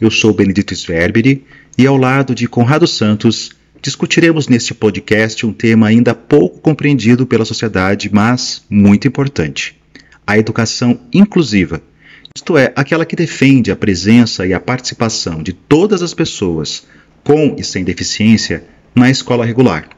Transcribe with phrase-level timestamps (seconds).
[0.00, 1.44] Eu sou Benedito Sverberi
[1.78, 7.44] e, ao lado de Conrado Santos, discutiremos neste podcast um tema ainda pouco compreendido pela
[7.44, 9.80] sociedade, mas muito importante:
[10.26, 11.80] a educação inclusiva.
[12.36, 16.84] Isto é, aquela que defende a presença e a participação de todas as pessoas,
[17.22, 18.64] com e sem deficiência,
[18.96, 19.88] na escola regular.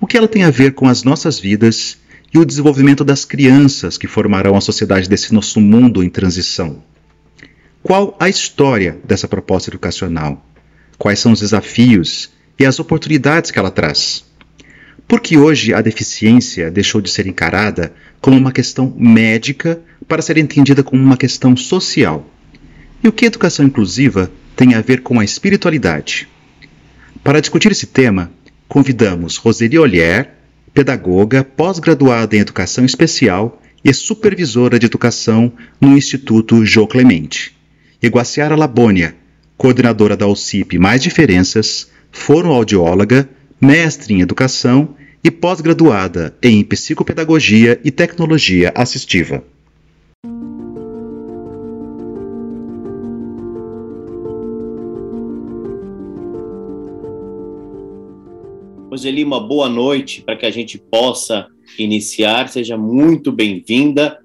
[0.00, 1.98] O que ela tem a ver com as nossas vidas
[2.34, 6.82] e o desenvolvimento das crianças que formarão a sociedade desse nosso mundo em transição?
[7.84, 10.42] Qual a história dessa proposta educacional?
[10.96, 14.24] Quais são os desafios e as oportunidades que ela traz?
[15.06, 20.82] Porque hoje a deficiência deixou de ser encarada como uma questão médica para ser entendida
[20.82, 22.26] como uma questão social.
[23.02, 26.26] E o que a educação inclusiva tem a ver com a espiritualidade?
[27.22, 28.32] Para discutir esse tema,
[28.66, 30.30] convidamos Roseli Ollier,
[30.72, 37.54] pedagoga, pós-graduada em educação especial e supervisora de educação no Instituto Jô Clemente
[38.04, 39.16] e Guaciara Labônia,
[39.56, 43.26] coordenadora da OCIP Mais Diferenças, fonoaudióloga,
[43.58, 49.42] mestre em educação e pós-graduada em psicopedagogia e tecnologia assistiva.
[58.90, 61.46] Roseli, uma boa noite para que a gente possa
[61.78, 62.50] iniciar.
[62.50, 64.18] Seja muito bem-vinda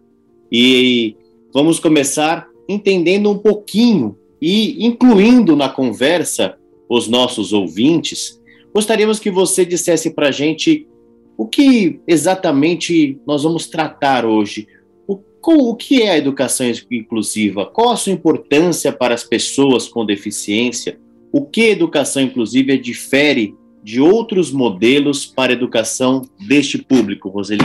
[0.52, 1.16] e
[1.54, 6.56] vamos começar entendendo um pouquinho e incluindo na conversa
[6.88, 8.39] os nossos ouvintes,
[8.73, 10.88] gostaríamos que você dissesse para a gente
[11.36, 14.67] o que exatamente nós vamos tratar hoje.
[15.08, 17.66] O, o que é a educação inclusiva?
[17.66, 20.99] Qual a sua importância para as pessoas com deficiência?
[21.32, 27.64] O que a educação inclusiva difere de outros modelos para a educação deste público, Roseli?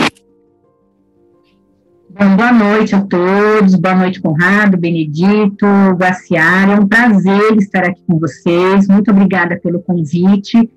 [2.17, 5.67] Bom, boa noite a todos, boa noite, Conrado, Benedito,
[5.99, 10.71] Gaciara, é um prazer estar aqui com vocês, muito obrigada pelo convite,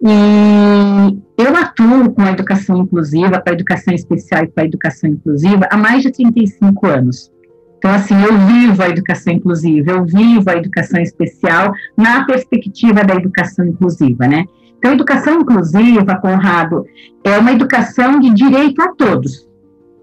[0.00, 5.10] e eu atuo com a educação inclusiva, para a educação especial e para a educação
[5.10, 7.32] inclusiva, há mais de 35 anos.
[7.78, 13.16] Então, assim, eu vivo a educação inclusiva, eu vivo a educação especial na perspectiva da
[13.16, 14.44] educação inclusiva, né?
[14.78, 16.84] Então, educação inclusiva, Conrado,
[17.24, 19.43] é uma educação de direito a todos,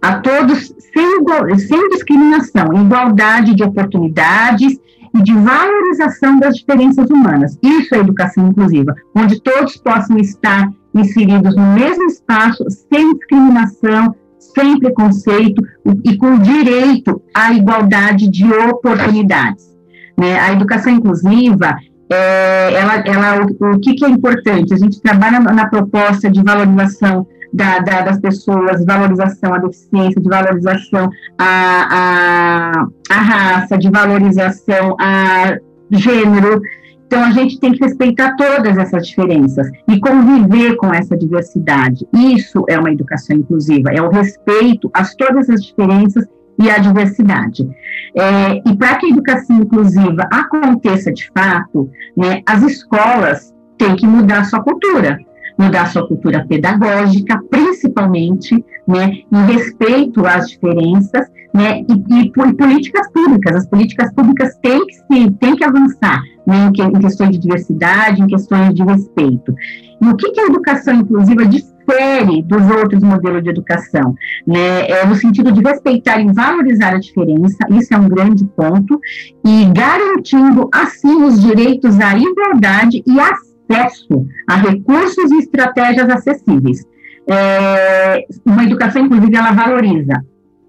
[0.01, 4.79] a todos sem, sem discriminação, igualdade de oportunidades
[5.13, 7.57] e de valorização das diferenças humanas.
[7.61, 14.79] Isso é educação inclusiva, onde todos possam estar inseridos no mesmo espaço, sem discriminação, sem
[14.79, 15.61] preconceito
[16.03, 19.71] e com direito à igualdade de oportunidades.
[20.17, 20.39] Né?
[20.39, 21.77] A educação inclusiva,
[22.09, 24.73] é, ela, ela, o, o que, que, é importante?
[24.73, 30.29] A gente trabalha na proposta de valorização da, da, das pessoas, valorização à deficiência, de
[30.29, 35.57] valorização à, à, à raça, de valorização a
[35.91, 36.61] gênero.
[37.05, 42.07] Então, a gente tem que respeitar todas essas diferenças e conviver com essa diversidade.
[42.13, 46.25] Isso é uma educação inclusiva, é o respeito a todas as diferenças
[46.57, 47.67] e a diversidade.
[48.15, 54.07] É, e para que a educação inclusiva aconteça de fato, né, as escolas têm que
[54.07, 55.19] mudar sua cultura
[55.61, 63.11] mudar sua cultura pedagógica, principalmente, né, em respeito às diferenças, né, e, e, e políticas
[63.11, 63.55] públicas.
[63.55, 67.39] As políticas públicas têm que se, têm que avançar né, em, que, em, questões de
[67.39, 69.53] diversidade, em questões de respeito.
[70.01, 74.15] E o que, que a educação inclusiva difere dos outros modelos de educação?
[74.47, 78.99] Né, é no sentido de respeitar e valorizar a diferença, isso é um grande ponto,
[79.45, 83.35] e garantindo, assim, os direitos à igualdade e à
[83.69, 86.85] acesso a recursos e estratégias acessíveis.
[87.27, 90.23] É, uma educação, inclusive, ela valoriza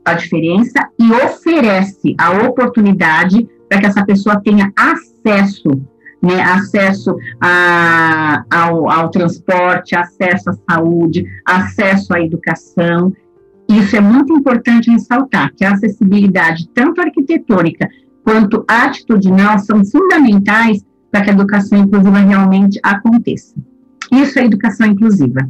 [0.05, 5.71] a diferença e oferece a oportunidade para que essa pessoa tenha acesso,
[6.21, 13.12] né, acesso a, ao, ao transporte, acesso à saúde, acesso à educação.
[13.69, 17.89] Isso é muito importante ressaltar, que a acessibilidade, tanto arquitetônica
[18.23, 23.55] quanto atitudinal, são fundamentais para que a educação inclusiva realmente aconteça.
[24.11, 25.49] Isso é educação inclusiva.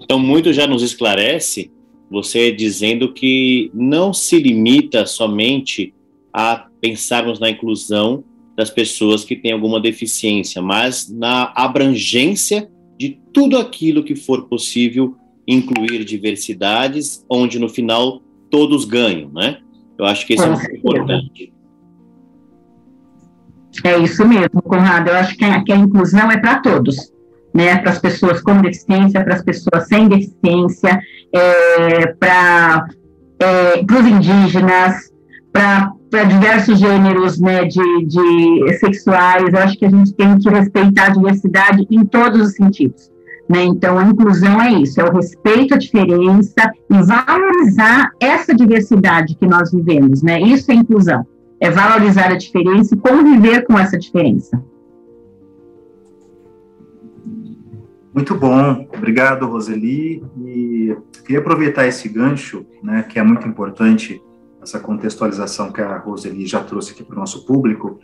[0.00, 1.70] Então, muito já nos esclarece
[2.08, 5.92] você dizendo que não se limita somente
[6.32, 8.22] a pensarmos na inclusão
[8.56, 15.16] das pessoas que têm alguma deficiência, mas na abrangência de tudo aquilo que for possível
[15.48, 19.60] incluir diversidades, onde no final todos ganham, né?
[19.98, 21.51] Eu acho que isso é muito importante.
[23.84, 25.08] É isso mesmo, Conrado.
[25.08, 27.12] Eu acho que a, que a inclusão é para todos,
[27.54, 27.76] né?
[27.78, 31.00] Para as pessoas com deficiência, para as pessoas sem deficiência,
[31.32, 32.86] é, para
[33.40, 35.12] é, os indígenas,
[35.52, 39.52] para diversos gêneros né, de, de sexuais.
[39.52, 43.10] Eu acho que a gente tem que respeitar a diversidade em todos os sentidos.
[43.48, 43.64] Né?
[43.64, 49.46] Então, a inclusão é isso, é o respeito à diferença e valorizar essa diversidade que
[49.46, 50.40] nós vivemos, né?
[50.40, 51.26] Isso é inclusão,
[51.62, 54.60] é valorizar a diferença e conviver com essa diferença.
[58.12, 60.24] Muito bom, obrigado, Roseli.
[60.44, 64.20] E queria aproveitar esse gancho, né, que é muito importante,
[64.60, 68.00] essa contextualização que a Roseli já trouxe aqui para o nosso público,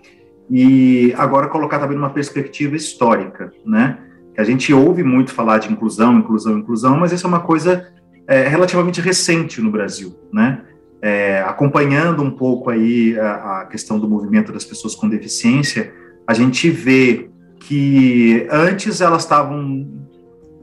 [0.49, 3.99] e agora colocar também uma perspectiva histórica, né?
[4.39, 7.93] A gente ouve muito falar de inclusão, inclusão, inclusão, mas isso é uma coisa
[8.27, 10.63] é, relativamente recente no Brasil, né?
[11.01, 15.93] É, acompanhando um pouco aí a, a, questão do movimento das pessoas com deficiência,
[16.27, 17.31] a gente vê
[17.61, 19.87] que antes elas estavam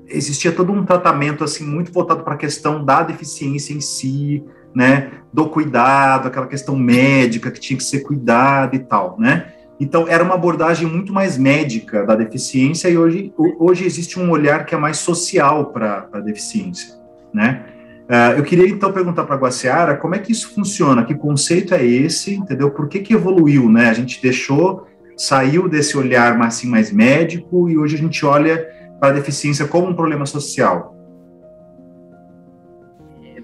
[0.08, 4.44] existia todo um tratamento assim muito voltado para a questão da deficiência em si,
[4.74, 9.54] né, do cuidado, aquela questão médica que tinha que ser cuidado e tal, né?
[9.80, 14.66] Então, era uma abordagem muito mais médica da deficiência e hoje, hoje existe um olhar
[14.66, 16.96] que é mais social para a deficiência,
[17.34, 17.66] né?
[18.06, 21.74] Uh, eu queria, então, perguntar para a Guaciara como é que isso funciona, que conceito
[21.74, 22.70] é esse, entendeu?
[22.70, 23.90] Por que que evoluiu, né?
[23.90, 24.88] A gente deixou,
[25.18, 28.70] saiu desse olhar mais, assim, mais médico e hoje a gente olha
[29.00, 30.96] para a deficiência como um problema social.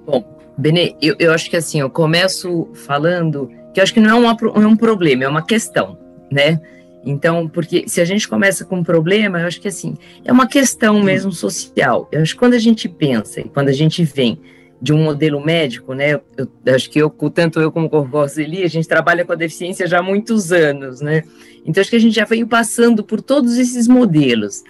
[0.06, 0.24] Bom,
[0.58, 4.14] Benê, eu, eu acho que assim, eu começo falando que eu acho que não é,
[4.14, 5.98] uma, é um problema, é uma questão
[6.32, 6.60] né?
[7.06, 10.48] Então, porque se a gente começa com um problema, eu acho que assim, é uma
[10.48, 12.08] questão mesmo social.
[12.12, 14.40] Eu acho que quando a gente pensa e quando a gente vem
[14.82, 16.20] de um modelo médico, né?
[16.36, 19.86] Eu, acho que eu, tanto eu como o Roseli, a gente trabalha com a deficiência
[19.86, 21.24] já há muitos anos, né?
[21.64, 24.64] Então, acho que a gente já veio passando por todos esses modelos.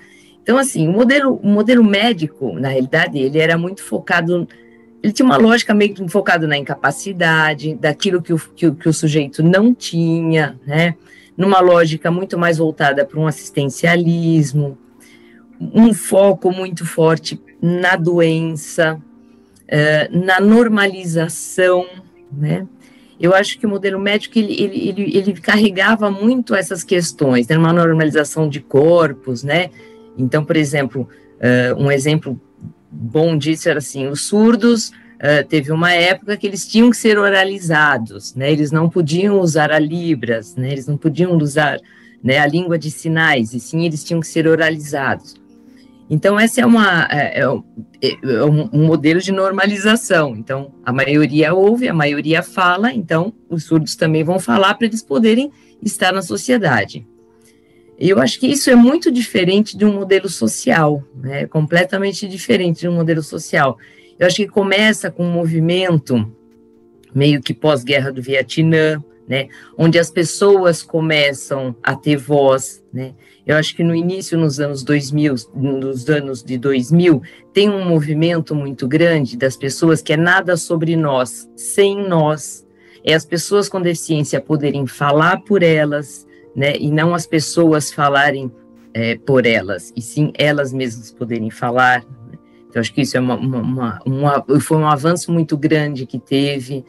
[0.44, 4.46] Então, assim, o modelo, o modelo médico, na realidade, ele era muito focado,
[5.02, 9.42] ele tinha uma lógica meio focada na incapacidade, daquilo que o, que, que o sujeito
[9.42, 10.96] não tinha, né?
[11.42, 14.78] Numa lógica muito mais voltada para um assistencialismo,
[15.60, 21.88] um foco muito forte na doença, uh, na normalização,
[22.32, 22.68] né?
[23.20, 27.58] Eu acho que o modelo médico ele, ele, ele, ele carregava muito essas questões, né?
[27.58, 29.72] uma normalização de corpos, né?
[30.18, 32.40] Então, por exemplo, uh, um exemplo
[32.92, 34.92] bom disso era assim: os surdos
[35.22, 38.52] Uh, teve uma época que eles tinham que ser oralizados, né?
[38.52, 40.72] Eles não podiam usar a libras, né?
[40.72, 41.80] Eles não podiam usar
[42.24, 45.36] né, a língua de sinais, e sim eles tinham que ser oralizados.
[46.10, 47.44] Então essa é uma é, é,
[48.02, 50.36] é, é um modelo de normalização.
[50.36, 55.02] Então a maioria ouve, a maioria fala, então os surdos também vão falar para eles
[55.02, 55.52] poderem
[55.82, 57.08] estar na sociedade.
[57.98, 61.46] Eu acho que isso é muito diferente de um modelo social, né?
[61.46, 63.78] Completamente diferente de um modelo social.
[64.22, 66.32] Eu acho que começa com um movimento
[67.12, 73.16] meio que pós-guerra do Vietnã, né, onde as pessoas começam a ter voz, né?
[73.48, 78.54] Eu acho que no início, nos anos 2000, nos anos de 2000, tem um movimento
[78.54, 82.64] muito grande das pessoas que é nada sobre nós, sem nós.
[83.04, 88.52] É as pessoas com deficiência poderem falar por elas, né, e não as pessoas falarem
[88.94, 92.06] é, por elas, e sim elas mesmas poderem falar,
[92.72, 96.18] então, acho que isso é uma, uma, uma, uma foi um avanço muito grande que
[96.18, 96.86] teve.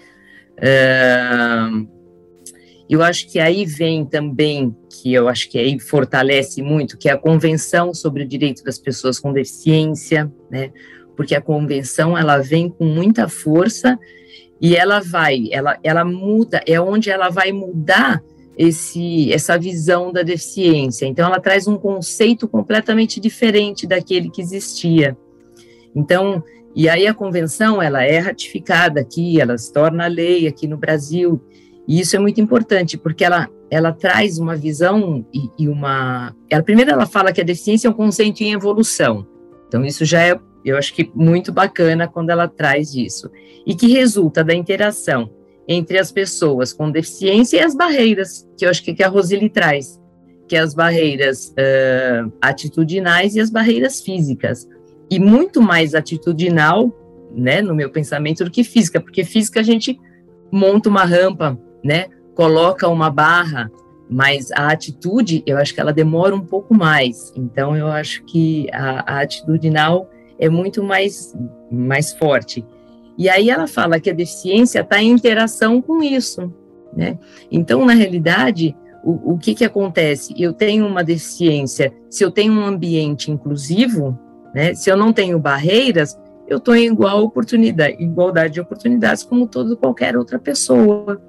[0.56, 1.88] Uh,
[2.88, 7.12] eu acho que aí vem também, que eu acho que aí fortalece muito, que é
[7.12, 10.70] a Convenção sobre o Direito das Pessoas com Deficiência, né?
[11.16, 13.98] Porque a convenção ela vem com muita força
[14.60, 18.22] e ela vai, ela, ela muda, é onde ela vai mudar
[18.56, 21.06] esse, essa visão da deficiência.
[21.06, 25.16] Então, ela traz um conceito completamente diferente daquele que existia.
[25.94, 26.42] Então,
[26.74, 31.40] e aí a convenção, ela é ratificada aqui, ela se torna lei aqui no Brasil,
[31.86, 36.34] e isso é muito importante, porque ela, ela traz uma visão e, e uma...
[36.48, 39.26] Ela, primeiro ela fala que a deficiência é um conceito em evolução,
[39.68, 43.30] então isso já é, eu acho que muito bacana quando ela traz isso,
[43.66, 45.30] e que resulta da interação
[45.68, 49.50] entre as pessoas com deficiência e as barreiras, que eu acho que, que a Roseli
[49.50, 50.00] traz,
[50.48, 54.66] que é as barreiras uh, atitudinais e as barreiras físicas
[55.12, 56.90] e muito mais atitudinal,
[57.34, 60.00] né, no meu pensamento, do que física, porque física a gente
[60.50, 63.70] monta uma rampa, né, coloca uma barra,
[64.08, 67.30] mas a atitude, eu acho que ela demora um pouco mais.
[67.36, 71.36] Então, eu acho que a, a atitudinal é muito mais,
[71.70, 72.64] mais forte.
[73.18, 76.50] E aí ela fala que a deficiência está em interação com isso,
[76.96, 77.18] né?
[77.50, 80.32] Então, na realidade, o, o que que acontece?
[80.38, 84.18] Eu tenho uma deficiência, se eu tenho um ambiente inclusivo,
[84.54, 84.74] né?
[84.74, 89.76] Se eu não tenho barreiras, eu estou em igual oportunidade, igualdade de oportunidades como toda
[89.76, 91.20] qualquer outra pessoa.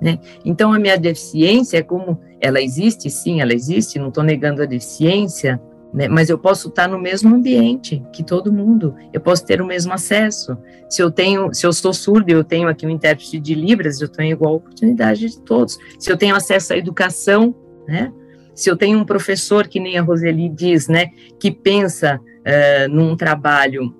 [0.00, 0.18] Né?
[0.44, 5.62] Então, a minha deficiência como ela existe, sim, ela existe, não estou negando a deficiência,
[5.94, 6.08] né?
[6.08, 9.92] mas eu posso estar no mesmo ambiente que todo mundo, eu posso ter o mesmo
[9.92, 10.58] acesso.
[10.88, 14.00] Se eu tenho, se eu sou surdo e eu tenho aqui um intérprete de Libras,
[14.00, 15.78] eu tenho igual oportunidade de todos.
[15.98, 17.54] Se eu tenho acesso à educação,
[17.86, 18.12] né?
[18.54, 23.16] Se eu tenho um professor, que nem a Roseli diz, né, que pensa uh, num
[23.16, 23.94] trabalho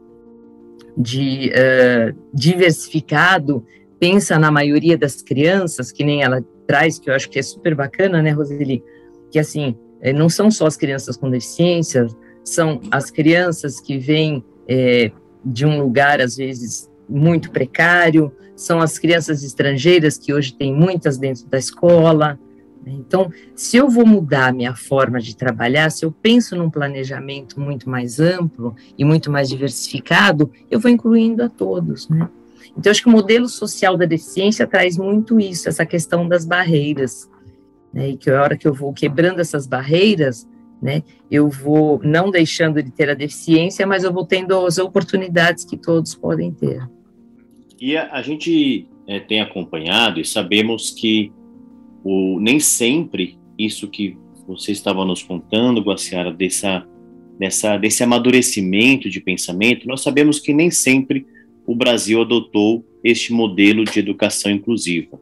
[0.96, 3.64] de uh, diversificado,
[3.98, 7.74] pensa na maioria das crianças, que nem ela traz, que eu acho que é super
[7.74, 8.82] bacana, né, Roseli?
[9.30, 12.06] Que assim, eh, não são só as crianças com deficiência,
[12.44, 15.10] são as crianças que vêm é,
[15.44, 21.18] de um lugar, às vezes, muito precário, são as crianças estrangeiras, que hoje tem muitas
[21.18, 22.38] dentro da escola.
[22.84, 22.92] Né?
[22.98, 27.60] Então, se eu vou mudar a minha forma de trabalhar, se eu penso num planejamento
[27.60, 32.28] muito mais amplo e muito mais diversificado, eu vou incluindo a todos, né?
[32.76, 37.28] Então, acho que o modelo social da deficiência traz muito isso, essa questão das barreiras,
[37.92, 38.10] né?
[38.10, 40.48] E que a hora que eu vou quebrando essas barreiras,
[40.80, 45.64] né, eu vou não deixando de ter a deficiência, mas eu vou tendo as oportunidades
[45.64, 46.82] que todos podem ter.
[47.80, 51.32] E a, a gente é, tem acompanhado e sabemos que
[52.04, 54.16] o, nem sempre isso que
[54.46, 56.86] você estava nos contando, Guaciara, dessa,
[57.38, 61.26] dessa, desse amadurecimento de pensamento, nós sabemos que nem sempre
[61.66, 65.20] o Brasil adotou este modelo de educação inclusiva.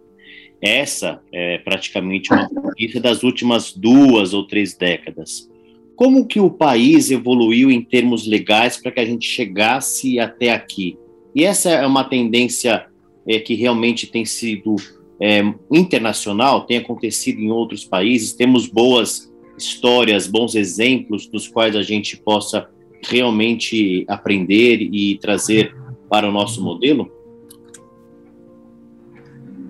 [0.63, 5.49] Essa é praticamente uma conquista das últimas duas ou três décadas.
[5.97, 10.99] Como que o país evoluiu em termos legais para que a gente chegasse até aqui?
[11.35, 12.87] E essa é uma tendência
[13.27, 14.77] é, que realmente tem sido
[15.21, 18.33] é, internacional, tem acontecido em outros países.
[18.33, 22.69] Temos boas histórias, bons exemplos dos quais a gente possa
[23.03, 25.75] realmente aprender e trazer
[26.09, 27.11] para o nosso modelo?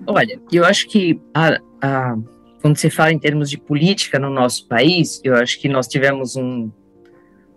[0.07, 2.17] Olha, eu acho que a, a,
[2.61, 6.35] quando se fala em termos de política no nosso país, eu acho que nós tivemos
[6.35, 6.71] um,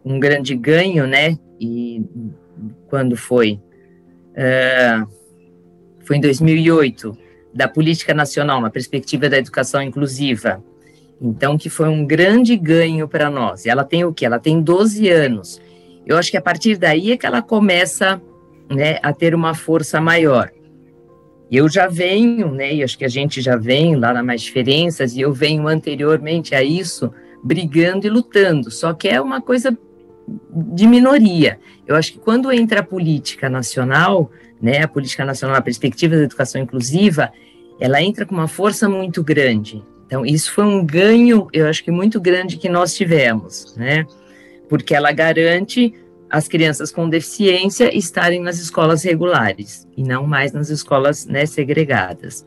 [0.04, 1.38] um grande ganho, né?
[1.60, 2.02] E
[2.88, 3.60] quando foi?
[4.32, 5.08] Uh,
[6.04, 7.16] foi em 2008,
[7.54, 10.62] da política nacional, na perspectiva da educação inclusiva.
[11.20, 13.64] Então, que foi um grande ganho para nós.
[13.66, 14.26] Ela tem o quê?
[14.26, 15.60] Ela tem 12 anos.
[16.04, 18.20] Eu acho que a partir daí é que ela começa
[18.68, 20.50] né, a ter uma força maior.
[21.50, 25.14] Eu já venho, né, e acho que a gente já vem lá na Mais Diferenças,
[25.14, 29.76] e eu venho anteriormente a isso, brigando e lutando, só que é uma coisa
[30.48, 31.58] de minoria.
[31.86, 34.30] Eu acho que quando entra a política nacional,
[34.64, 37.30] né, a política nacional, a perspectiva da educação inclusiva,
[37.78, 39.84] ela entra com uma força muito grande.
[40.06, 44.06] Então, isso foi um ganho, eu acho que muito grande que nós tivemos, né?
[44.66, 45.92] Porque ela garante
[46.30, 52.46] as crianças com deficiência estarem nas escolas regulares e não mais nas escolas né, segregadas.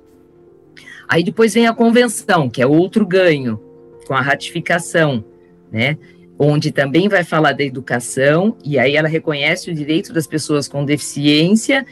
[1.08, 3.62] Aí depois vem a convenção, que é outro ganho,
[4.08, 5.24] com a ratificação,
[5.72, 6.00] né?
[6.40, 10.84] Onde também vai falar da educação, e aí ela reconhece o direito das pessoas com
[10.84, 11.86] deficiência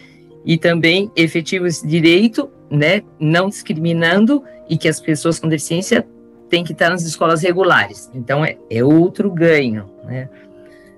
[0.46, 3.02] e também efetiva esse direito, né?
[3.20, 6.06] Não discriminando, e que as pessoas com deficiência
[6.50, 8.10] têm que estar nas escolas regulares.
[8.14, 10.30] Então é, é outro ganho, né?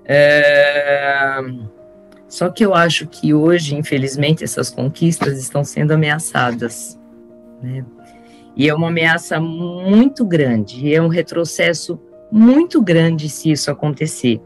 [0.04, 1.40] É...
[2.28, 6.98] Só que eu acho que hoje, infelizmente, essas conquistas estão sendo ameaçadas.
[7.62, 7.84] Né?
[8.54, 11.98] E é uma ameaça muito grande, é um retrocesso
[12.30, 14.40] muito grande se isso acontecer.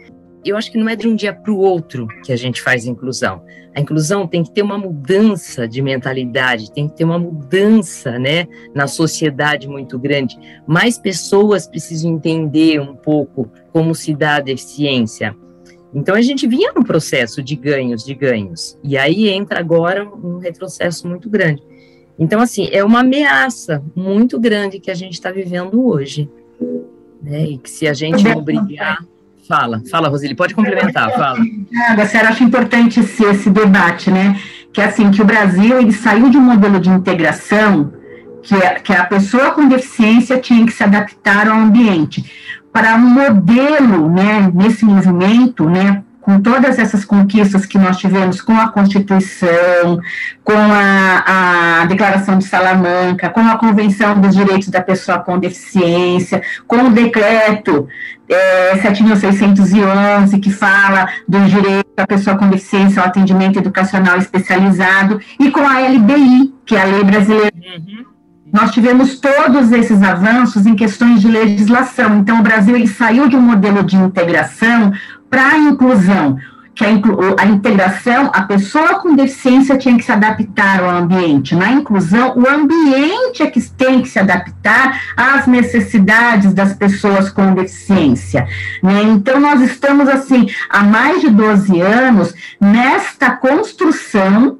[0.44, 2.84] Eu acho que não é de um dia para o outro que a gente faz
[2.84, 3.42] inclusão.
[3.74, 8.46] A inclusão tem que ter uma mudança de mentalidade, tem que ter uma mudança né,
[8.74, 10.38] na sociedade muito grande.
[10.66, 15.34] Mais pessoas precisam entender um pouco como se dá a deficiência
[15.94, 20.38] então a gente vinha num processo de ganhos, de ganhos, e aí entra agora um
[20.38, 21.62] retrocesso muito grande.
[22.18, 26.30] Então, assim, é uma ameaça muito grande que a gente está vivendo hoje.
[27.22, 27.44] Né?
[27.44, 28.98] E que se a gente não brigar.
[29.48, 31.38] Fala, fala, Roseli, pode complementar, fala.
[31.88, 34.40] Ah, você acha importante esse, esse debate, né?
[34.72, 37.92] Que é assim, que o Brasil ele saiu de um modelo de integração
[38.42, 42.24] que, é, que a pessoa com deficiência tinha que se adaptar ao ambiente
[42.72, 48.52] para um modelo, né, nesse movimento, né, com todas essas conquistas que nós tivemos com
[48.52, 50.00] a Constituição,
[50.42, 56.40] com a, a Declaração de Salamanca, com a Convenção dos Direitos da Pessoa com Deficiência,
[56.66, 57.88] com o decreto
[58.32, 65.50] é, 7.611, que fala do direito da pessoa com deficiência ao atendimento educacional especializado, e
[65.50, 67.52] com a LBI, que é a Lei Brasileira.
[67.54, 68.12] Uhum.
[68.52, 72.18] Nós tivemos todos esses avanços em questões de legislação.
[72.18, 74.92] Então, o Brasil ele saiu de um modelo de integração
[75.30, 76.36] para a inclusão,
[76.74, 76.88] que a,
[77.38, 81.54] a, integração, a pessoa com deficiência tinha que se adaptar ao ambiente.
[81.54, 87.54] Na inclusão, o ambiente é que tem que se adaptar às necessidades das pessoas com
[87.54, 88.46] deficiência.
[88.82, 89.02] Né?
[89.02, 94.58] Então, nós estamos, assim, há mais de 12 anos nesta construção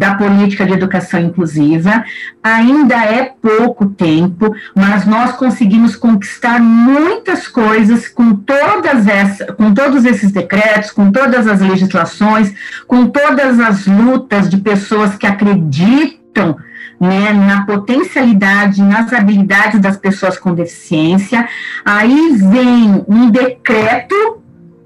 [0.00, 2.02] da política de educação inclusiva.
[2.42, 10.06] Ainda é pouco tempo, mas nós conseguimos conquistar muitas coisas com todas essa, com todos
[10.06, 12.50] esses decretos, com todas as legislações,
[12.86, 16.56] com todas as lutas de pessoas que acreditam
[16.98, 21.46] né, na potencialidade, nas habilidades das pessoas com deficiência.
[21.84, 24.40] Aí vem um decreto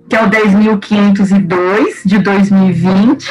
[0.09, 3.31] que é o 10.502 de 2020,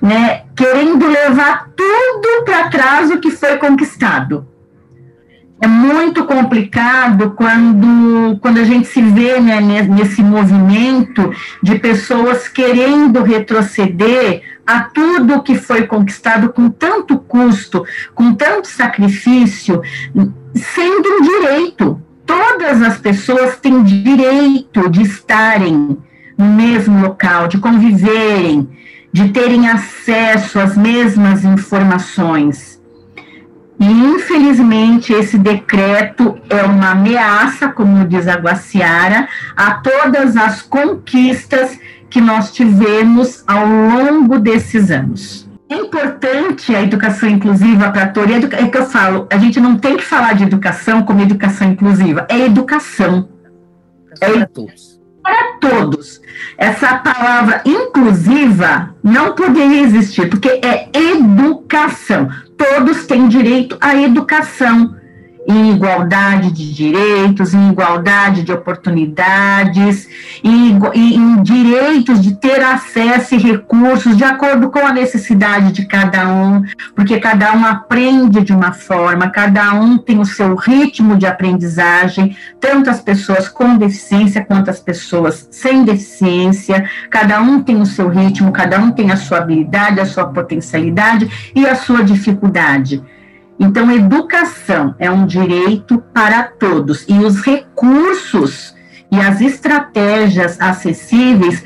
[0.00, 4.46] né, querendo levar tudo para trás o que foi conquistado.
[5.60, 13.22] É muito complicado quando, quando a gente se vê né, nesse movimento de pessoas querendo
[13.22, 19.80] retroceder a tudo que foi conquistado com tanto custo, com tanto sacrifício,
[20.54, 22.02] sendo um direito.
[22.26, 25.96] Todas as pessoas têm direito de estarem
[26.36, 28.68] no mesmo local, de conviverem,
[29.12, 32.80] de terem acesso às mesmas informações.
[33.78, 41.78] E, infelizmente, esse decreto é uma ameaça, como diz a Guaciara, a todas as conquistas
[42.08, 45.50] que nós tivemos ao longo desses anos.
[45.68, 48.30] É importante a educação inclusiva para todos.
[48.30, 52.26] É que eu falo, a gente não tem que falar de educação como educação inclusiva,
[52.28, 53.28] é educação.
[54.20, 54.91] É para todos
[55.22, 56.20] para todos.
[56.58, 62.28] Essa palavra inclusiva não poderia existir, porque é educação.
[62.56, 64.94] Todos têm direito à educação
[65.46, 70.08] em igualdade de direitos, em igualdade de oportunidades,
[70.42, 76.28] em, em, direitos de ter acesso e recursos de acordo com a necessidade de cada
[76.28, 76.62] um,
[76.94, 82.36] porque cada um aprende de uma forma, cada um tem o seu ritmo de aprendizagem,
[82.60, 88.08] tanto as pessoas com deficiência quanto as pessoas sem deficiência, cada um tem o seu
[88.08, 93.02] ritmo, cada um tem a sua habilidade, a sua potencialidade e a sua dificuldade.
[93.58, 98.74] Então, educação é um direito para todos e os recursos
[99.10, 101.62] e as estratégias acessíveis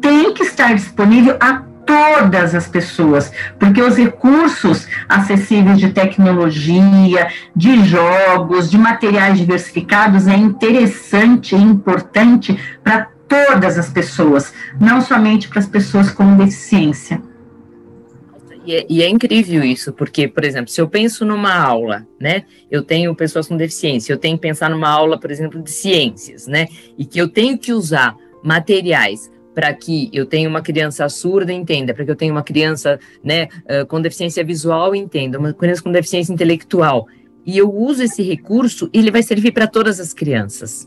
[0.00, 7.82] têm que estar disponível a todas as pessoas, porque os recursos acessíveis de tecnologia, de
[7.82, 15.60] jogos, de materiais diversificados é interessante e importante para todas as pessoas, não somente para
[15.60, 17.22] as pessoas com deficiência.
[18.68, 22.44] E é, e é, incrível isso, porque, por exemplo, se eu penso numa aula, né,
[22.70, 26.46] eu tenho pessoas com deficiência, eu tenho que pensar numa aula, por exemplo, de ciências,
[26.46, 31.50] né, e que eu tenho que usar materiais para que eu tenha uma criança surda
[31.50, 33.48] entenda, para que eu tenha uma criança, né,
[33.88, 37.06] com deficiência visual entenda, uma criança com deficiência intelectual,
[37.46, 40.86] e eu uso esse recurso, ele vai servir para todas as crianças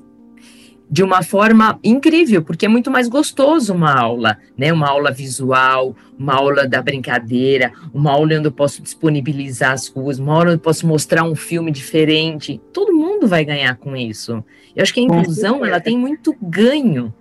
[0.92, 4.74] de uma forma incrível, porque é muito mais gostoso uma aula, né?
[4.74, 10.20] Uma aula visual, uma aula da brincadeira, uma aula onde eu posso disponibilizar as coisas,
[10.20, 12.60] uma aula onde eu posso mostrar um filme diferente.
[12.74, 14.44] Todo mundo vai ganhar com isso.
[14.76, 17.14] Eu acho que a inclusão ela tem muito ganho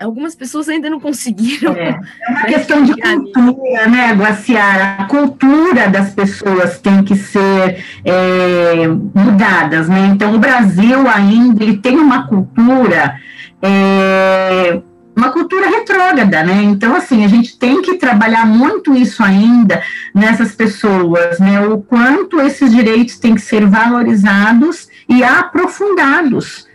[0.00, 1.72] algumas pessoas ainda não conseguiram.
[1.74, 2.94] É, é uma questão de
[3.32, 4.96] cultura, né, Guaciara?
[4.98, 10.10] A cultura das pessoas tem que ser é, mudadas, né?
[10.12, 13.16] Então, o Brasil ainda ele tem uma cultura.
[13.62, 14.80] É,
[15.16, 16.62] uma cultura retrógrada, né?
[16.62, 19.82] Então, assim, a gente tem que trabalhar muito isso ainda
[20.14, 21.66] nessas pessoas, né?
[21.66, 26.65] O quanto esses direitos têm que ser valorizados e aprofundados,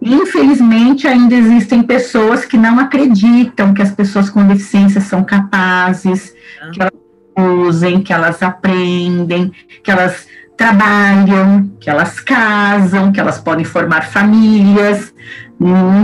[0.00, 6.70] Infelizmente, ainda existem pessoas que não acreditam que as pessoas com deficiência são capazes, ah.
[6.70, 6.92] que elas
[7.38, 15.12] usem, que elas aprendem, que elas trabalham, que elas casam, que elas podem formar famílias.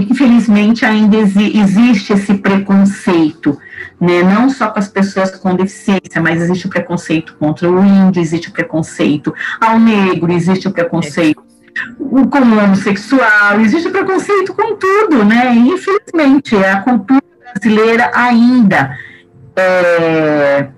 [0.09, 3.59] Infelizmente, ainda exi existe esse preconceito,
[4.00, 4.22] né?
[4.22, 8.48] não só com as pessoas com deficiência, mas existe o preconceito contra o índio, existe
[8.48, 11.51] o preconceito ao negro, existe o preconceito
[11.98, 15.54] com o homossexual, existe preconceito com tudo, né?
[15.54, 17.22] infelizmente, a cultura
[17.54, 18.96] brasileira ainda
[19.56, 20.68] é,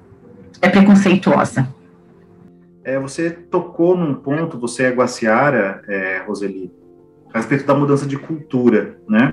[0.60, 1.68] é preconceituosa.
[2.84, 6.70] É, você tocou num ponto, você é Guaciara, é, Roseli,
[7.32, 9.32] a respeito da mudança de cultura, né?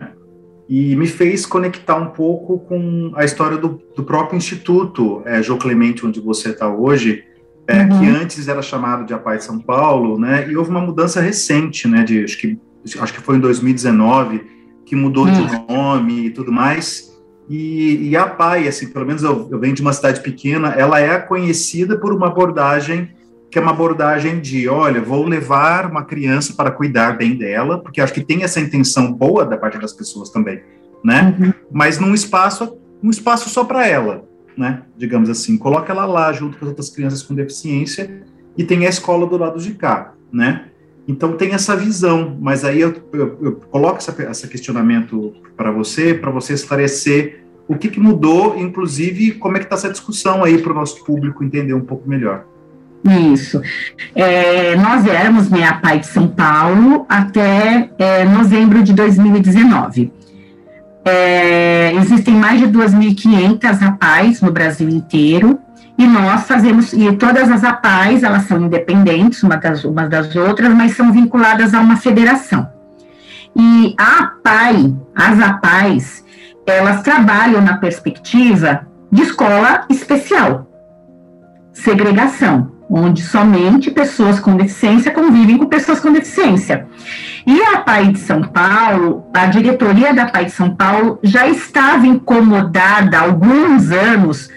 [0.69, 5.59] E me fez conectar um pouco com a história do, do próprio Instituto é, João
[5.59, 7.25] Clemente, onde você está hoje,
[7.71, 7.99] é, uhum.
[7.99, 10.47] que antes era chamado de de São Paulo, né?
[10.49, 12.03] E houve uma mudança recente, né?
[12.03, 12.59] De, acho, que,
[12.99, 14.41] acho que foi em 2019,
[14.85, 15.45] que mudou uhum.
[15.45, 17.11] de nome e tudo mais.
[17.49, 20.99] E, e a APAI, assim, pelo menos eu, eu venho de uma cidade pequena, ela
[20.99, 23.09] é conhecida por uma abordagem
[23.51, 27.99] que é uma abordagem de, olha, vou levar uma criança para cuidar bem dela, porque
[27.99, 30.61] acho que tem essa intenção boa da parte das pessoas também,
[31.03, 31.35] né?
[31.37, 31.53] Uhum.
[31.69, 34.23] Mas num espaço, um espaço só para ela,
[34.57, 34.83] né?
[34.97, 38.23] Digamos assim, coloca ela lá junto com as outras crianças com deficiência
[38.57, 40.65] e tem a escola do lado de cá, né?
[41.07, 46.29] Então tem essa visão, mas aí eu, eu, eu coloco esse questionamento para você, para
[46.29, 50.71] você esclarecer o que, que mudou, inclusive como é que está essa discussão aí para
[50.71, 52.45] o nosso público entender um pouco melhor.
[53.33, 53.61] Isso.
[54.13, 60.11] É, nós éramos meia pai de São Paulo até é, novembro de 2019.
[61.03, 65.59] É, existem mais de 2.500 APAIs no Brasil inteiro
[65.97, 70.73] e nós fazemos, e todas as APAIs, elas são independentes uma das, umas das outras,
[70.73, 72.67] mas são vinculadas a uma federação.
[73.55, 76.25] E a APAI, as APAIs,
[76.65, 80.67] elas trabalham na perspectiva de escola especial,
[81.73, 86.87] segregação onde somente pessoas com deficiência convivem com pessoas com deficiência.
[87.47, 92.05] E a PAI de São Paulo, a diretoria da PAI de São Paulo já estava
[92.05, 94.49] incomodada há alguns anos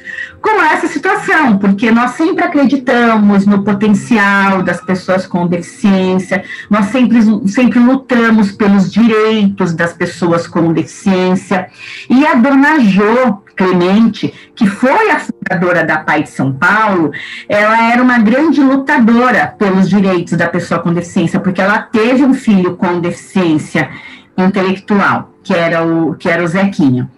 [0.44, 7.18] com essa situação, porque nós sempre acreditamos no potencial das pessoas com deficiência, nós sempre,
[7.48, 11.68] sempre lutamos pelos direitos das pessoas com deficiência.
[12.10, 17.10] E a dona Jo Clemente, que foi a fundadora da PAI de São Paulo,
[17.48, 22.34] ela era uma grande lutadora pelos direitos da pessoa com deficiência, porque ela teve um
[22.34, 23.88] filho com deficiência
[24.36, 27.08] intelectual, que era o, que era o Zequinho.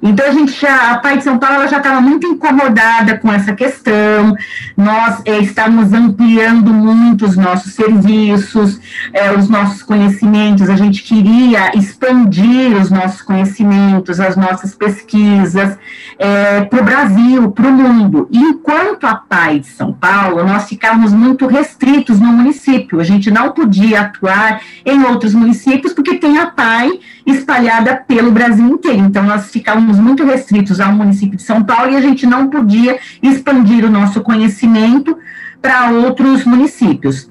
[0.00, 3.52] Então, a gente já, a Pai de São Paulo já estava muito incomodada com essa
[3.52, 4.36] questão,
[4.76, 8.80] nós é, estamos ampliando muito os nossos serviços,
[9.12, 15.76] é, os nossos conhecimentos, a gente queria expandir os nossos conhecimentos, as nossas pesquisas
[16.18, 18.28] é, para o Brasil, para o mundo.
[18.30, 23.30] E enquanto a Pai de São Paulo, nós ficávamos muito restritos no município, a gente
[23.30, 26.88] não podia atuar em outros municípios, porque tem a Pai
[27.26, 31.92] espalhada pelo Brasil inteiro, então nós ficávamos estávamos muito restritos ao município de São Paulo
[31.92, 35.16] e a gente não podia expandir o nosso conhecimento
[35.62, 37.28] para outros municípios.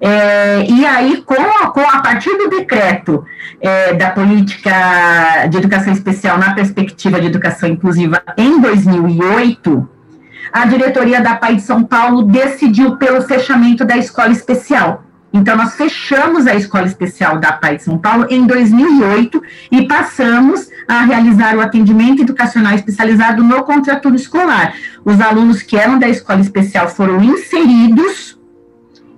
[0.00, 3.24] É, e aí, com a, com a partir do decreto
[3.60, 9.88] é, da política de educação especial na perspectiva de educação inclusiva em 2008,
[10.52, 15.02] a diretoria da PAI de São Paulo decidiu pelo fechamento da escola especial.
[15.36, 20.70] Então, nós fechamos a Escola Especial da PAI de São Paulo em 2008 e passamos
[20.88, 24.74] a realizar o atendimento educacional especializado no contraturno escolar.
[25.04, 28.38] Os alunos que eram da Escola Especial foram inseridos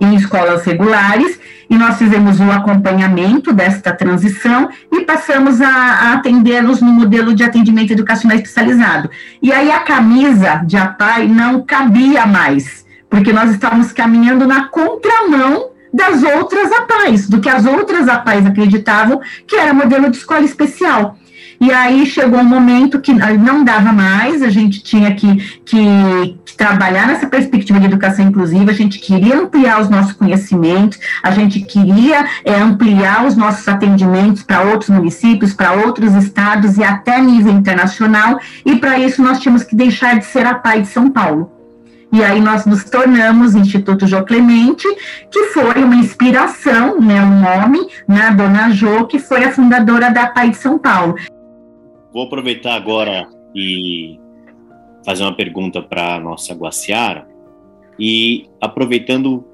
[0.00, 1.38] em escolas regulares
[1.70, 7.44] e nós fizemos um acompanhamento desta transição e passamos a, a atendê-los no modelo de
[7.44, 9.08] atendimento educacional especializado.
[9.40, 15.77] E aí a camisa de APAI não cabia mais, porque nós estávamos caminhando na contramão
[15.92, 21.16] das outras APAES, do que as outras APAES acreditavam que era modelo de escola especial.
[21.60, 26.56] E aí chegou um momento que não dava mais, a gente tinha que, que, que,
[26.56, 31.60] trabalhar nessa perspectiva de educação inclusiva, a gente queria ampliar os nossos conhecimentos, a gente
[31.60, 37.52] queria é, ampliar os nossos atendimentos para outros municípios, para outros estados e até nível
[37.52, 41.57] internacional, e para isso nós tínhamos que deixar de ser a de São Paulo.
[42.12, 44.88] E aí nós nos tornamos Instituto Jô Clemente,
[45.30, 50.26] que foi uma inspiração, né, um nome, na Dona Jô, que foi a fundadora da
[50.26, 51.16] PAI de São Paulo.
[52.12, 54.18] Vou aproveitar agora e
[55.04, 57.26] fazer uma pergunta para a nossa Guaciara.
[57.98, 59.44] E aproveitando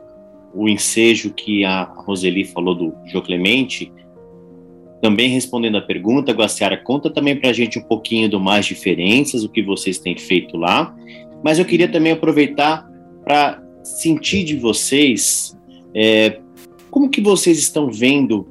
[0.55, 3.93] o ensejo que a Roseli falou do Jô Clemente,
[5.03, 9.43] também respondendo a pergunta, Guaciara, conta também para a gente um pouquinho do Mais Diferenças,
[9.43, 10.95] o que vocês têm feito lá,
[11.45, 12.91] mas eu queria também aproveitar
[13.23, 15.55] para sentir de vocês
[15.95, 16.41] é,
[16.91, 18.49] como que vocês estão vendo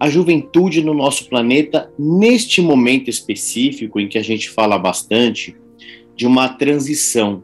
[0.00, 5.56] a juventude no nosso planeta neste momento específico em que a gente fala bastante
[6.16, 7.42] de uma transição,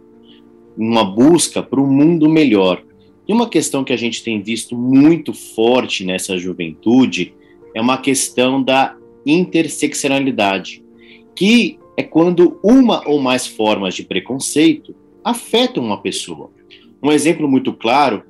[0.76, 2.82] uma busca para um mundo melhor.
[3.28, 7.32] E uma questão que a gente tem visto muito forte nessa juventude
[7.74, 10.82] é uma questão da interseccionalidade,
[11.36, 16.50] que é quando uma ou mais formas de preconceito afetam uma pessoa.
[17.02, 18.22] Um exemplo muito claro: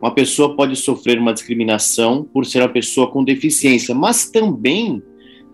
[0.00, 5.00] uma pessoa pode sofrer uma discriminação por ser uma pessoa com deficiência, mas também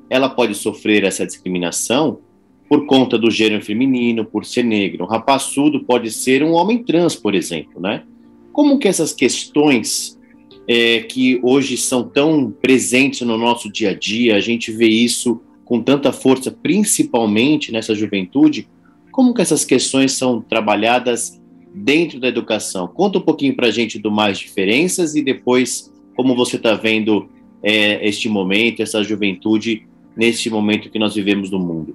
[0.08, 2.20] ela pode sofrer essa discriminação
[2.68, 5.04] por conta do gênero feminino, por ser negro.
[5.04, 8.04] Um rapaçudo pode ser um homem trans, por exemplo, né?
[8.52, 10.18] Como que essas questões
[10.66, 15.40] é, que hoje são tão presentes no nosso dia a dia, a gente vê isso
[15.68, 18.66] com tanta força, principalmente nessa juventude,
[19.12, 21.38] como que essas questões são trabalhadas
[21.74, 22.88] dentro da educação?
[22.88, 27.28] Conta um pouquinho para a gente do mais diferenças e depois como você está vendo
[27.62, 31.94] é, este momento, essa juventude neste momento que nós vivemos no mundo.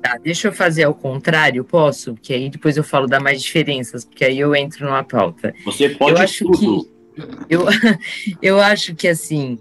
[0.00, 2.14] Tá, deixa eu fazer ao contrário, posso?
[2.14, 5.52] Porque aí depois eu falo da mais diferenças, porque aí eu entro numa pauta.
[5.66, 6.84] Você pode eu acho tudo.
[7.14, 7.66] Que, eu,
[8.40, 9.58] eu acho que assim,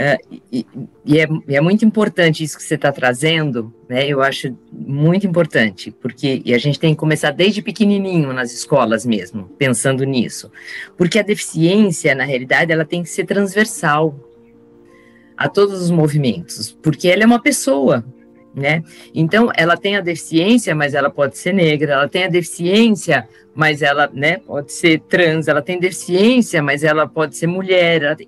[0.00, 0.66] uh, e,
[1.04, 4.06] e, é, é, muito importante isso que você está trazendo, né?
[4.06, 9.04] Eu acho muito importante, porque e a gente tem que começar desde pequenininho nas escolas
[9.04, 10.50] mesmo, pensando nisso.
[10.96, 14.14] Porque a deficiência, na realidade, ela tem que ser transversal
[15.36, 18.04] a todos os movimentos, porque ela é uma pessoa,
[18.54, 18.82] né?
[19.14, 23.82] Então, ela tem a deficiência, mas ela pode ser negra, ela tem a deficiência, mas
[23.82, 28.16] ela, né, pode ser trans, ela tem deficiência, mas ela pode ser mulher.
[28.16, 28.26] Tem...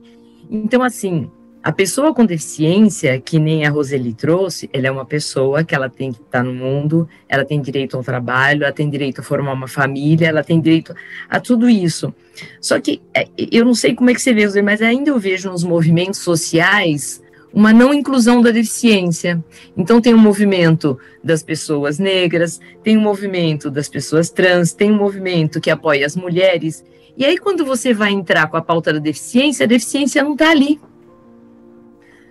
[0.50, 1.30] Então, assim,
[1.62, 5.88] a pessoa com deficiência, que nem a Roseli trouxe, ela é uma pessoa que ela
[5.88, 9.52] tem que estar no mundo, ela tem direito ao trabalho, ela tem direito a formar
[9.52, 10.94] uma família, ela tem direito
[11.28, 12.14] a tudo isso.
[12.60, 15.50] Só que é, eu não sei como é que você vê, mas ainda eu vejo
[15.50, 17.20] nos movimentos sociais
[17.52, 19.42] uma não inclusão da deficiência.
[19.76, 24.96] Então, tem um movimento das pessoas negras, tem um movimento das pessoas trans, tem um
[24.96, 26.84] movimento que apoia as mulheres.
[27.16, 30.50] E aí, quando você vai entrar com a pauta da deficiência, a deficiência não está
[30.50, 30.80] ali.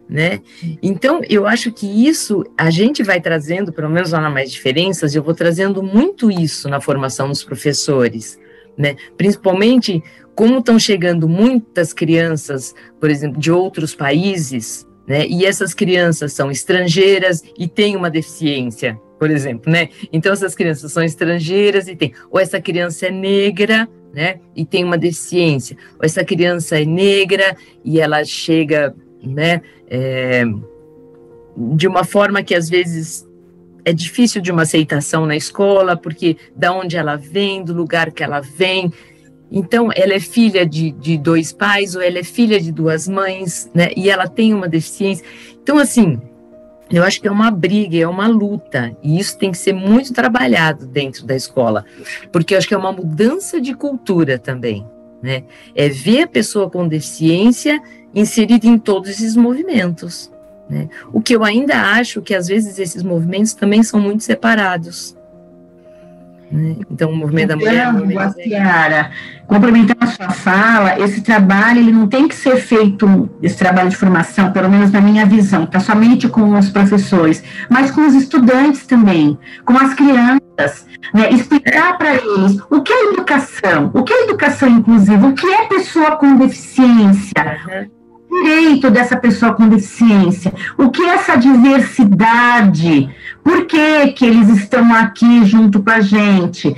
[0.09, 0.39] Né?
[0.81, 5.13] Então, eu acho que isso a gente vai trazendo, pelo menos lá na Mais Diferenças,
[5.13, 8.39] eu vou trazendo muito isso na formação dos professores,
[8.77, 8.95] né?
[9.17, 10.01] Principalmente
[10.33, 15.25] como estão chegando muitas crianças, por exemplo, de outros países, né?
[15.27, 19.89] E essas crianças são estrangeiras e têm uma deficiência, por exemplo, né?
[20.13, 24.39] Então essas crianças são estrangeiras e têm, ou essa criança é negra, né?
[24.55, 29.61] E tem uma deficiência, ou essa criança é negra e ela chega, né?
[29.89, 30.43] É,
[31.75, 33.25] de uma forma que às vezes
[33.85, 38.23] é difícil de uma aceitação na escola, porque da onde ela vem, do lugar que
[38.23, 38.91] ela vem,
[39.51, 43.69] então, ela é filha de, de dois pais ou ela é filha de duas mães,
[43.73, 43.91] né?
[43.95, 45.25] E ela tem uma deficiência.
[45.63, 46.19] Então, assim,
[46.91, 50.13] eu acho que é uma briga, é uma luta, e isso tem que ser muito
[50.13, 51.85] trabalhado dentro da escola,
[52.31, 54.85] porque eu acho que é uma mudança de cultura também,
[55.21, 55.43] né?
[55.75, 57.81] É ver a pessoa com deficiência
[58.13, 60.31] inserida em todos esses movimentos.
[60.69, 60.89] Né?
[61.13, 65.15] O que eu ainda acho que às vezes esses movimentos também são muito separados.
[66.51, 66.77] Né?
[66.89, 68.33] Então, o movimento então, da mulher.
[68.33, 69.11] Ciara,
[69.47, 73.97] complementando a sua fala, esse trabalho ele não tem que ser feito, esse trabalho de
[73.97, 78.85] formação, pelo menos na minha visão, tá somente com os professores, mas com os estudantes
[78.85, 81.29] também, com as crianças, né?
[81.31, 85.65] explicar para eles o que é educação, o que é educação inclusiva, o que é
[85.65, 87.33] pessoa com deficiência.
[87.67, 87.96] Uhum
[88.43, 93.09] direito dessa pessoa com deficiência, o que é essa diversidade,
[93.43, 96.75] por que, que eles estão aqui junto com a gente.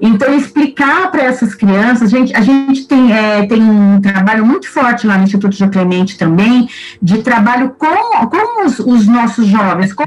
[0.00, 5.06] Então, explicar para essas crianças, gente, a gente tem, é, tem um trabalho muito forte
[5.06, 6.68] lá no Instituto de Clemente também,
[7.02, 10.04] de trabalho com, com os, os nossos jovens, com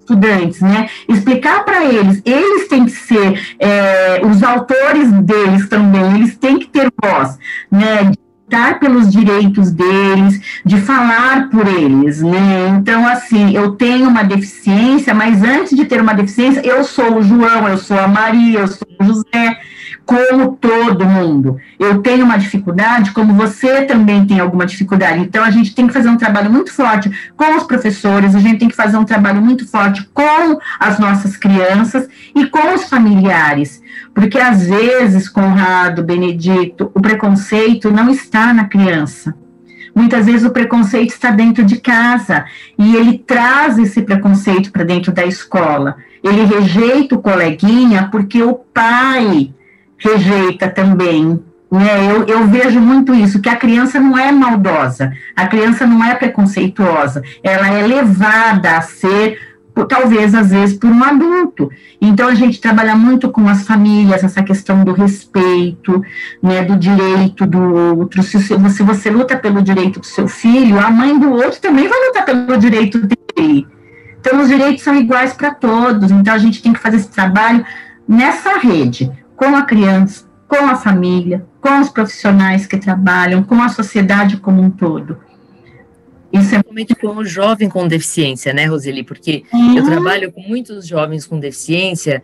[0.00, 0.88] estudantes, né?
[1.08, 6.66] Explicar para eles, eles têm que ser é, os autores deles também, eles têm que
[6.66, 7.38] ter voz,
[7.70, 8.10] né?
[8.48, 12.68] Lutar pelos direitos deles, de falar por eles, né?
[12.80, 17.22] Então, assim, eu tenho uma deficiência, mas antes de ter uma deficiência, eu sou o
[17.22, 19.58] João, eu sou a Maria, eu sou o José,
[20.06, 21.58] como todo mundo.
[21.78, 25.20] Eu tenho uma dificuldade, como você também tem alguma dificuldade.
[25.20, 28.58] Então, a gente tem que fazer um trabalho muito forte com os professores, a gente
[28.58, 33.82] tem que fazer um trabalho muito forte com as nossas crianças e com os familiares.
[34.18, 39.32] Porque, às vezes, Conrado, Benedito, o preconceito não está na criança.
[39.94, 42.44] Muitas vezes o preconceito está dentro de casa
[42.76, 45.98] e ele traz esse preconceito para dentro da escola.
[46.20, 49.54] Ele rejeita o coleguinha porque o pai
[49.96, 51.40] rejeita também.
[51.70, 52.10] Né?
[52.10, 56.16] Eu, eu vejo muito isso, que a criança não é maldosa, a criança não é
[56.16, 59.38] preconceituosa, ela é levada a ser
[59.84, 61.70] talvez às vezes por um adulto.
[62.00, 66.02] Então a gente trabalha muito com as famílias essa questão do respeito,
[66.42, 67.60] né, do direito do
[67.96, 68.22] outro.
[68.22, 71.98] Se se você luta pelo direito do seu filho, a mãe do outro também vai
[72.06, 73.66] lutar pelo direito dele
[74.20, 77.64] Então, os direitos são iguais para todos, então a gente tem que fazer esse trabalho
[78.06, 83.68] nessa rede, com a criança, com a família, com os profissionais que trabalham, com a
[83.68, 85.18] sociedade como um todo.
[86.32, 89.02] Isso é muito com o jovem com deficiência, né, Roseli?
[89.02, 89.78] Porque uhum.
[89.78, 92.22] eu trabalho com muitos jovens com deficiência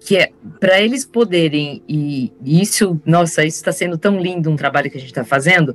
[0.00, 0.30] que é
[0.60, 5.00] para eles poderem e isso, nossa, isso está sendo tão lindo um trabalho que a
[5.00, 5.74] gente está fazendo,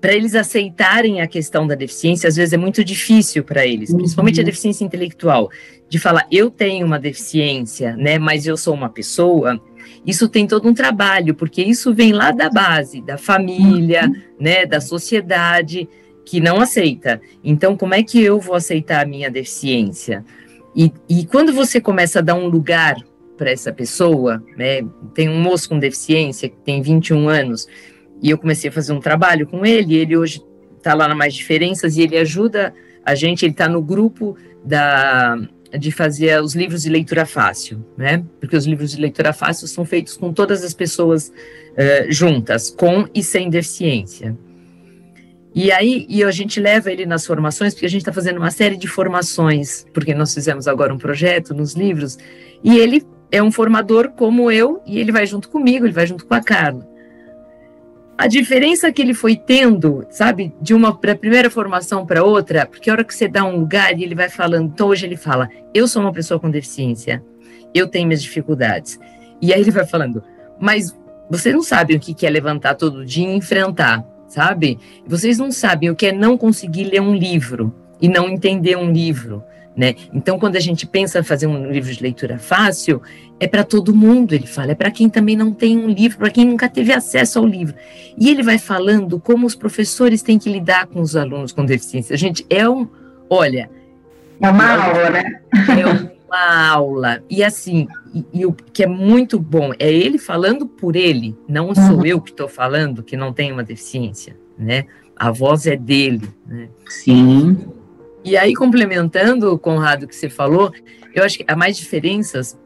[0.00, 3.98] para eles aceitarem a questão da deficiência, às vezes é muito difícil para eles, uhum.
[3.98, 5.50] principalmente a deficiência intelectual,
[5.88, 9.60] de falar eu tenho uma deficiência, né, mas eu sou uma pessoa.
[10.06, 14.14] Isso tem todo um trabalho, porque isso vem lá da base, da família, uhum.
[14.38, 15.88] né, da sociedade
[16.26, 17.20] que não aceita.
[17.42, 20.24] Então, como é que eu vou aceitar a minha deficiência?
[20.74, 22.96] E, e quando você começa a dar um lugar
[23.38, 24.82] para essa pessoa, né?
[25.14, 27.68] Tem um moço com deficiência que tem 21 anos
[28.20, 29.94] e eu comecei a fazer um trabalho com ele.
[29.94, 30.42] ele hoje
[30.76, 33.44] está lá na Mais Diferenças e ele ajuda a gente.
[33.44, 35.38] Ele está no grupo da
[35.76, 38.24] de fazer os livros de leitura fácil, né?
[38.40, 43.06] Porque os livros de leitura fácil são feitos com todas as pessoas uh, juntas, com
[43.14, 44.36] e sem deficiência.
[45.58, 48.50] E aí e a gente leva ele nas formações, porque a gente está fazendo uma
[48.50, 52.18] série de formações, porque nós fizemos agora um projeto nos livros,
[52.62, 56.26] e ele é um formador como eu, e ele vai junto comigo, ele vai junto
[56.26, 56.86] com a Carla.
[58.18, 62.90] A diferença que ele foi tendo, sabe, de uma pra primeira formação para outra, porque
[62.90, 65.48] a hora que você dá um lugar e ele vai falando, então hoje ele fala,
[65.72, 67.24] eu sou uma pessoa com deficiência,
[67.74, 69.00] eu tenho minhas dificuldades.
[69.40, 70.22] E aí ele vai falando,
[70.60, 70.94] mas
[71.30, 74.78] vocês não sabem o que é levantar todo dia e enfrentar, sabe?
[75.06, 78.90] Vocês não sabem o que é não conseguir ler um livro e não entender um
[78.90, 79.42] livro.
[79.76, 79.94] Né?
[80.12, 83.02] Então, quando a gente pensa em fazer um livro de leitura fácil,
[83.38, 86.30] é para todo mundo, ele fala, é para quem também não tem um livro, para
[86.30, 87.74] quem nunca teve acesso ao livro.
[88.18, 92.16] E ele vai falando como os professores têm que lidar com os alunos com deficiência.
[92.16, 92.88] Gente, é um,
[93.28, 93.68] olha,
[94.40, 95.40] é uma aula, né?
[95.52, 97.22] É uma aula.
[97.30, 101.74] E assim, e, e, o que é muito bom é ele falando por ele, não
[101.74, 102.06] sou uhum.
[102.06, 104.84] eu que estou falando que não tem uma deficiência, né?
[105.16, 106.68] A voz é dele, né?
[106.88, 107.56] Sim.
[108.22, 110.72] E aí, complementando, Conrado, que você falou,
[111.14, 112.58] eu acho que há mais diferenças.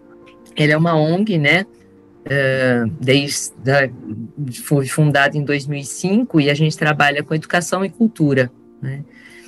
[0.57, 1.65] Ele é uma ONG, né?
[2.21, 3.53] Uh, desde
[4.63, 8.51] foi fundada em 2005 e a gente trabalha com educação e cultura,
[8.83, 9.05] né?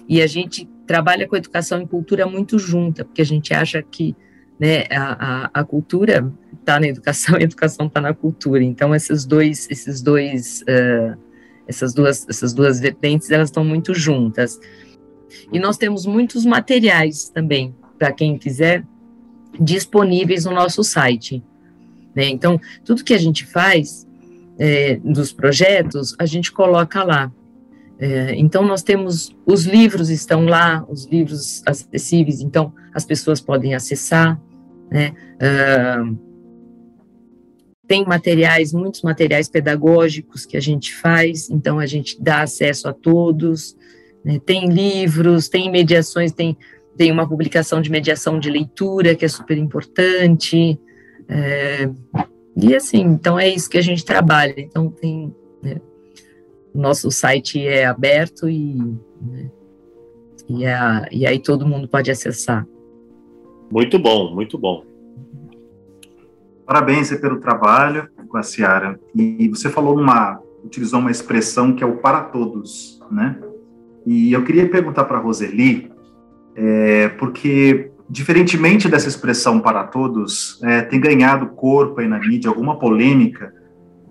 [0.08, 4.16] E a gente trabalha com educação e cultura muito junta, porque a gente acha que
[4.58, 8.62] né, a, a, a cultura está na educação e a educação está na cultura.
[8.62, 11.18] Então, esses dois, esses dois, uh,
[11.66, 14.60] essas duas, essas duas vertentes, elas estão muito juntas.
[15.52, 18.84] E nós temos muitos materiais também, para quem quiser,
[19.58, 21.42] disponíveis no nosso site.
[22.14, 22.28] Né?
[22.28, 24.06] Então, tudo que a gente faz
[24.58, 27.32] é, dos projetos, a gente coloca lá.
[28.04, 33.76] É, então, nós temos, os livros estão lá, os livros acessíveis, então as pessoas podem
[33.76, 34.40] acessar,
[34.90, 35.12] né?
[35.38, 36.18] Uh,
[37.86, 42.92] tem materiais, muitos materiais pedagógicos que a gente faz, então a gente dá acesso a
[42.92, 43.76] todos.
[44.24, 44.40] Né?
[44.44, 46.56] Tem livros, tem mediações, tem,
[46.96, 50.76] tem uma publicação de mediação de leitura que é super importante.
[51.28, 51.88] É,
[52.56, 54.54] e assim, então é isso que a gente trabalha.
[54.56, 55.32] Então tem.
[56.74, 58.74] Nosso site é aberto e,
[59.20, 59.50] né,
[60.48, 62.66] e, é, e aí todo mundo pode acessar.
[63.70, 64.84] Muito bom, muito bom.
[66.66, 68.98] Parabéns pelo trabalho com a Ciara.
[69.14, 73.38] E você falou uma, utilizou uma expressão que é o para todos, né?
[74.06, 75.90] E eu queria perguntar para a Roseli,
[76.56, 82.78] é, porque, diferentemente dessa expressão para todos, é, tem ganhado corpo aí na mídia alguma
[82.78, 83.54] polêmica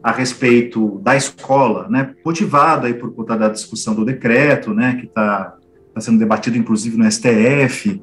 [0.04, 5.06] a respeito da escola, né, motivada aí por conta da discussão do decreto, né, que
[5.06, 5.56] está
[5.94, 8.02] tá sendo debatido inclusive no STF,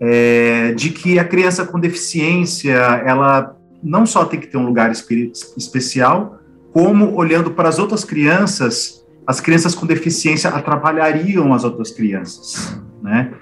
[0.00, 4.90] é, de que a criança com deficiência, ela não só tem que ter um lugar
[4.90, 6.38] especial,
[6.72, 13.32] como olhando para as outras crianças as crianças com deficiência atrapalhariam as outras crianças, né?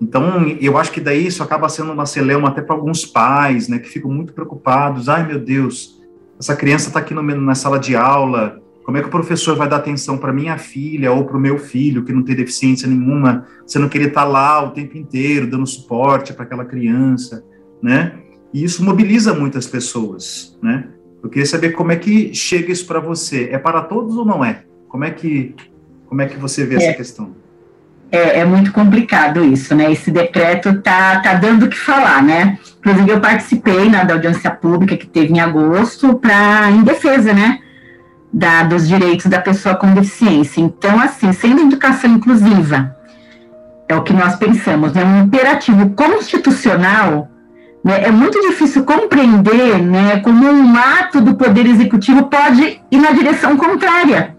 [0.00, 3.78] Então, eu acho que daí isso acaba sendo uma celeuma até para alguns pais, né,
[3.78, 5.08] que ficam muito preocupados.
[5.08, 6.01] Ai, meu Deus,
[6.42, 9.68] essa criança está aqui no, na sala de aula, como é que o professor vai
[9.68, 13.46] dar atenção para minha filha ou para o meu filho que não tem deficiência nenhuma,
[13.64, 17.44] sendo que ele está lá o tempo inteiro dando suporte para aquela criança,
[17.80, 18.14] né?
[18.52, 20.88] E isso mobiliza muitas pessoas, né?
[21.22, 23.48] Eu queria saber como é que chega isso para você.
[23.52, 24.64] É para todos ou não é?
[24.88, 25.54] Como é que,
[26.06, 27.36] como é que você vê é, essa questão?
[28.12, 29.90] É, é, muito complicado isso, né?
[29.90, 32.58] Esse decreto tá, tá dando o que falar, né?
[32.78, 37.60] Inclusive, eu participei na, da audiência pública que teve em agosto para em defesa, né?
[38.30, 40.60] Da, dos direitos da pessoa com deficiência.
[40.60, 42.94] Então, assim, sendo educação inclusiva,
[43.88, 47.30] é o que nós pensamos, é um imperativo constitucional.
[47.82, 48.04] Né?
[48.04, 53.56] É muito difícil compreender né, como um ato do Poder Executivo pode ir na direção
[53.56, 54.36] contrária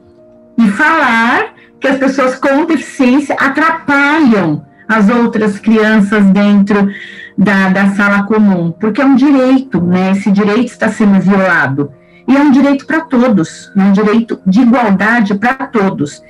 [0.60, 1.53] e falar
[1.84, 6.90] que as pessoas com deficiência atrapalham as outras crianças dentro
[7.38, 10.12] da, da sala comum, porque é um direito, né?
[10.12, 11.92] Esse direito está sendo violado.
[12.26, 16.24] E é um direito para todos, é um direito de igualdade para todos,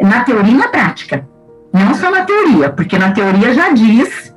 [0.00, 1.26] na teoria e na prática.
[1.72, 4.32] Não só na teoria, porque na teoria já diz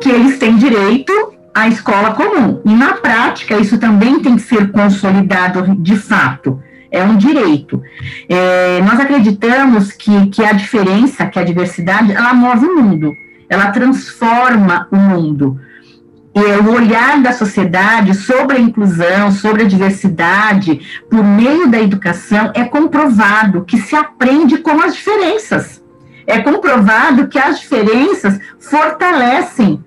[0.00, 1.12] que eles têm direito
[1.52, 2.62] à escola comum.
[2.64, 6.62] E na prática, isso também tem que ser consolidado de fato.
[6.92, 7.82] É um direito.
[8.28, 13.16] É, nós acreditamos que, que a diferença, que a diversidade, ela move o mundo,
[13.48, 15.58] ela transforma o mundo.
[16.34, 22.52] E o olhar da sociedade sobre a inclusão, sobre a diversidade, por meio da educação,
[22.54, 25.82] é comprovado que se aprende com as diferenças
[26.26, 29.82] é comprovado que as diferenças fortalecem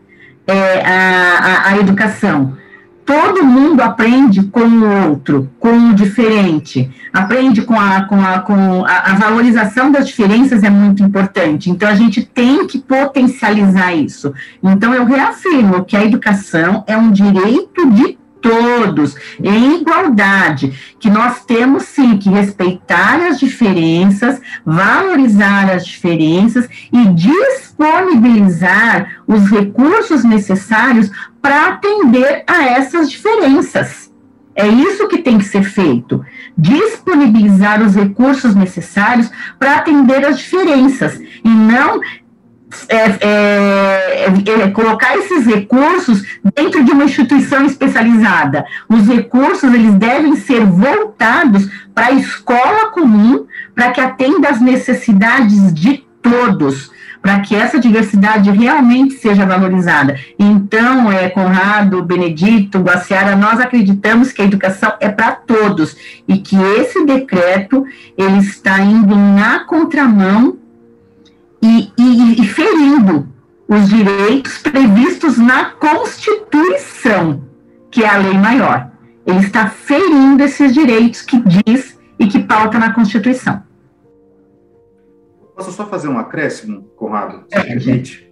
[0.47, 2.57] é, a, a, a educação.
[3.05, 8.83] Todo mundo aprende com o outro, com o diferente, aprende com a, com a, com
[8.83, 11.69] a, a valorização das diferenças é muito importante.
[11.69, 14.33] Então, a gente tem que potencializar isso.
[14.63, 21.43] Então, eu reafirmo que a educação é um direito de todos, em igualdade, que nós
[21.45, 31.09] temos sim que respeitar as diferenças, valorizar as diferenças e disponibilizar os recursos necessários
[31.41, 34.13] para atender a essas diferenças.
[34.53, 36.23] É isso que tem que ser feito.
[36.55, 41.99] Disponibilizar os recursos necessários para atender as diferenças e não
[42.89, 46.24] é, é, é, colocar esses recursos
[46.55, 48.66] dentro de uma instituição especializada.
[48.89, 55.74] Os recursos eles devem ser voltados para a escola comum, para que atenda às necessidades
[55.74, 56.91] de todos,
[57.22, 60.20] para que essa diversidade realmente seja valorizada.
[60.38, 65.95] Então, é, Conrado, Benedito, Guaciara, nós acreditamos que a educação é para todos
[66.28, 67.86] e que esse decreto
[68.18, 70.57] ele está indo na contramão
[71.61, 73.27] e, e, e ferindo
[73.67, 77.43] os direitos previstos na Constituição,
[77.89, 78.91] que é a lei maior.
[79.25, 83.63] Ele está ferindo esses direitos que diz e que pauta na Constituição.
[85.55, 87.45] Posso só fazer um acréscimo, Conrado?
[87.51, 88.29] É, gente.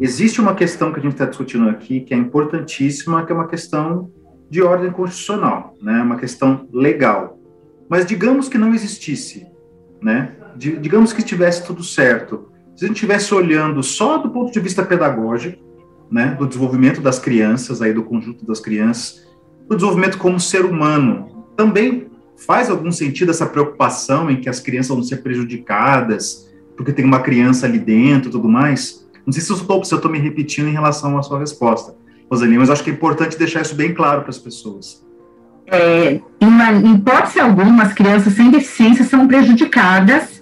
[0.00, 3.48] Existe uma questão que a gente está discutindo aqui que é importantíssima, que é uma
[3.48, 4.10] questão
[4.48, 6.02] de ordem constitucional, né?
[6.02, 7.38] Uma questão legal.
[7.88, 9.46] Mas digamos que não existisse,
[10.00, 10.35] né?
[10.56, 14.82] Digamos que estivesse tudo certo, se a gente estivesse olhando só do ponto de vista
[14.82, 15.64] pedagógico,
[16.10, 19.26] né, do desenvolvimento das crianças, aí do conjunto das crianças,
[19.68, 22.06] do desenvolvimento como ser humano, também
[22.46, 27.20] faz algum sentido essa preocupação em que as crianças vão ser prejudicadas, porque tem uma
[27.20, 29.06] criança ali dentro e tudo mais?
[29.24, 31.96] Não sei se eu estou me repetindo em relação à sua resposta,
[32.30, 35.04] Roseli, mas acho que é importante deixar isso bem claro para as pessoas.
[35.66, 36.46] É, em,
[36.84, 40.35] em hipótese alguma, as crianças sem deficiência são prejudicadas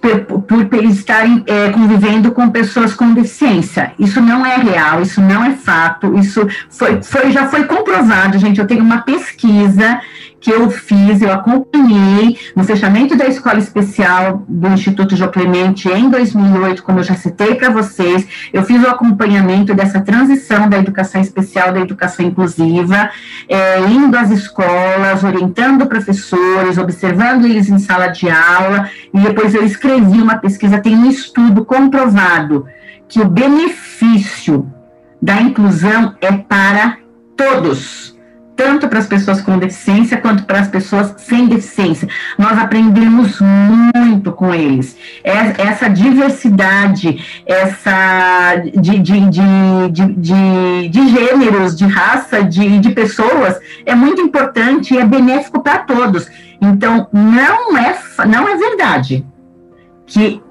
[0.00, 3.92] por, por, por estarem é, convivendo com pessoas com deficiência.
[3.98, 8.60] Isso não é real, isso não é fato, isso foi, foi, já foi comprovado, gente.
[8.60, 10.00] Eu tenho uma pesquisa
[10.40, 16.08] que eu fiz, eu acompanhei no fechamento da escola especial do Instituto João Clemente em
[16.08, 21.20] 2008, como eu já citei para vocês, eu fiz o acompanhamento dessa transição da educação
[21.20, 23.10] especial da educação inclusiva,
[23.48, 29.64] é, indo às escolas, orientando professores, observando eles em sala de aula, e depois eu
[29.64, 32.66] escrevi uma pesquisa, tem um estudo comprovado
[33.06, 34.70] que o benefício
[35.20, 36.96] da inclusão é para
[37.36, 38.18] todos
[38.60, 42.06] tanto para as pessoas com deficiência quanto para as pessoas sem deficiência.
[42.38, 44.98] Nós aprendemos muito com eles.
[45.24, 53.94] Essa diversidade, essa de, de, de, de, de gêneros, de raça, de, de pessoas, é
[53.94, 56.28] muito importante e é benéfico para todos.
[56.60, 57.98] Então, não é,
[58.28, 59.24] não é verdade
[60.06, 60.42] que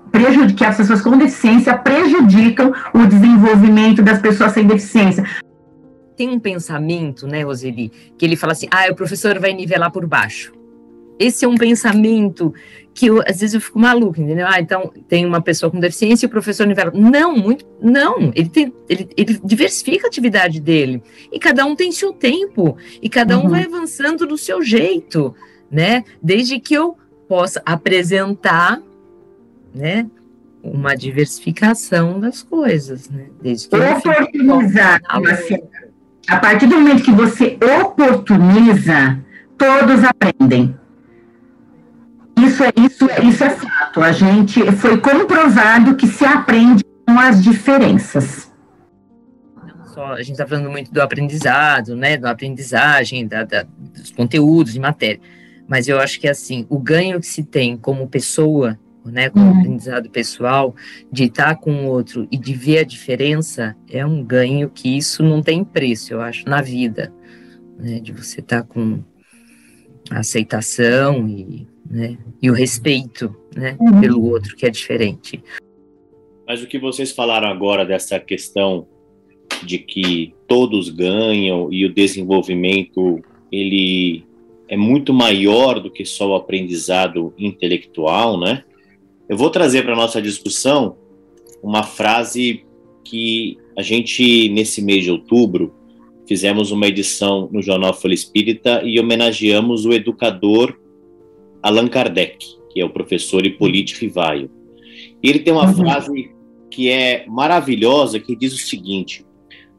[0.58, 5.24] que as pessoas com deficiência prejudicam o desenvolvimento das pessoas sem deficiência
[6.20, 10.06] tem um pensamento, né, Roseli, que ele fala assim: ah, o professor vai nivelar por
[10.06, 10.52] baixo.
[11.18, 12.54] Esse é um pensamento
[12.94, 14.46] que eu, às vezes eu fico maluco, entendeu?
[14.46, 16.92] Ah, então tem uma pessoa com deficiência e o professor nivela.
[16.94, 18.34] Não, muito, não.
[18.36, 21.02] Ele, tem, ele, ele diversifica a atividade dele.
[21.32, 22.78] E cada um tem seu tempo.
[23.02, 23.50] E cada um uhum.
[23.50, 25.34] vai avançando do seu jeito,
[25.72, 26.04] né?
[26.22, 26.98] Desde que eu
[27.30, 28.82] possa apresentar,
[29.74, 30.06] né?
[30.62, 33.28] Uma diversificação das coisas, né?
[33.42, 35.89] Desde que Oportunizar, eu
[36.30, 39.20] a partir do momento que você oportuniza,
[39.58, 40.78] todos aprendem.
[42.38, 44.02] Isso é isso, isso é fato.
[44.02, 48.50] A gente foi comprovado que se aprende com as diferenças.
[49.98, 54.80] A gente está falando muito do aprendizado, né, da aprendizagem, da, da, dos conteúdos de
[54.80, 55.20] matéria,
[55.68, 58.80] mas eu acho que assim, o ganho que se tem como pessoa,
[59.10, 59.48] né, com uhum.
[59.50, 60.76] o aprendizado pessoal,
[61.12, 65.24] de estar com o outro e de ver a diferença, é um ganho que isso
[65.24, 67.14] não tem preço, eu acho, na vida,
[67.78, 69.04] né, de você estar com
[70.10, 74.02] a aceitação e, né, e o respeito né, uhum.
[74.02, 75.44] pelo outro que é diferente.
[76.48, 78.88] Mas o que vocês falaram agora dessa questão
[79.64, 84.24] de que todos ganham e o desenvolvimento ele
[84.68, 88.64] é muito maior do que só o aprendizado intelectual, né?
[89.30, 90.98] Eu vou trazer para nossa discussão
[91.62, 92.66] uma frase
[93.06, 95.72] que a gente nesse mês de outubro
[96.28, 100.76] fizemos uma edição no jornal Folha Espírita e homenageamos o educador
[101.62, 104.50] Allan Kardec, que é o professor Hippolyte Rivaio.
[105.22, 105.76] E ele tem uma uhum.
[105.76, 106.32] frase
[106.72, 109.24] que é maravilhosa que diz o seguinte: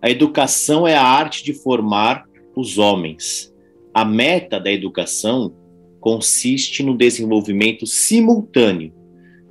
[0.00, 2.24] a educação é a arte de formar
[2.54, 3.52] os homens.
[3.92, 5.52] A meta da educação
[5.98, 8.99] consiste no desenvolvimento simultâneo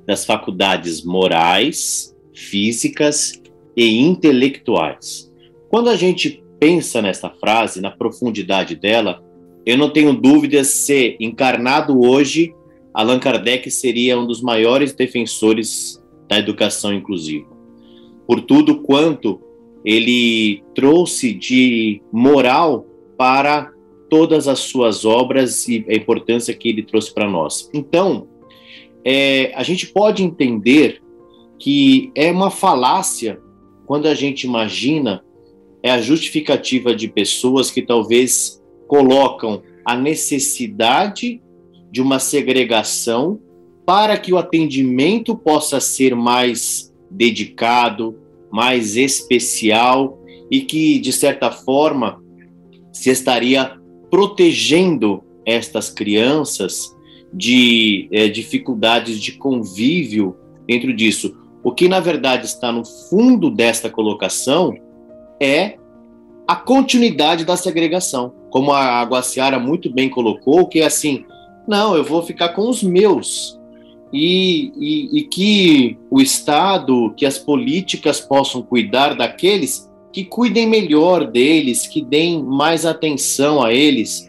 [0.06, 3.40] das faculdades morais, físicas
[3.76, 5.30] e intelectuais.
[5.68, 9.22] Quando a gente pensa nessa frase, na profundidade dela,
[9.64, 12.54] eu não tenho dúvidas se, encarnado hoje,
[12.92, 17.48] Allan Kardec seria um dos maiores defensores da educação inclusiva.
[18.26, 19.40] Por tudo quanto
[19.84, 22.86] ele trouxe de moral
[23.16, 23.72] para
[24.08, 27.70] todas as suas obras e a importância que ele trouxe para nós.
[27.72, 28.28] Então,
[29.04, 31.02] é, a gente pode entender
[31.58, 33.40] que é uma falácia
[33.86, 35.22] quando a gente imagina
[35.82, 41.40] é a justificativa de pessoas que talvez colocam a necessidade
[41.90, 43.40] de uma segregação
[43.86, 48.16] para que o atendimento possa ser mais dedicado,
[48.52, 50.18] mais especial
[50.50, 52.22] e que, de certa forma,
[52.92, 53.76] se estaria
[54.10, 56.94] protegendo estas crianças
[57.32, 61.36] de é, dificuldades de convívio dentro disso.
[61.62, 64.74] O que, na verdade, está no fundo desta colocação
[65.40, 65.76] é
[66.46, 68.32] a continuidade da segregação.
[68.50, 71.24] Como a Guaciara muito bem colocou, que é assim,
[71.68, 73.58] não, eu vou ficar com os meus.
[74.12, 81.24] E, e, e, que o Estado, que as políticas possam cuidar daqueles que cuidem melhor
[81.30, 84.28] deles, que deem mais atenção a eles.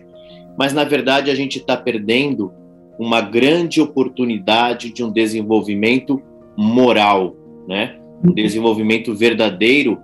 [0.55, 2.53] Mas, na verdade, a gente está perdendo
[3.01, 6.21] uma grande oportunidade de um desenvolvimento
[6.55, 7.35] moral,
[7.67, 7.99] né?
[8.23, 9.97] um desenvolvimento verdadeiro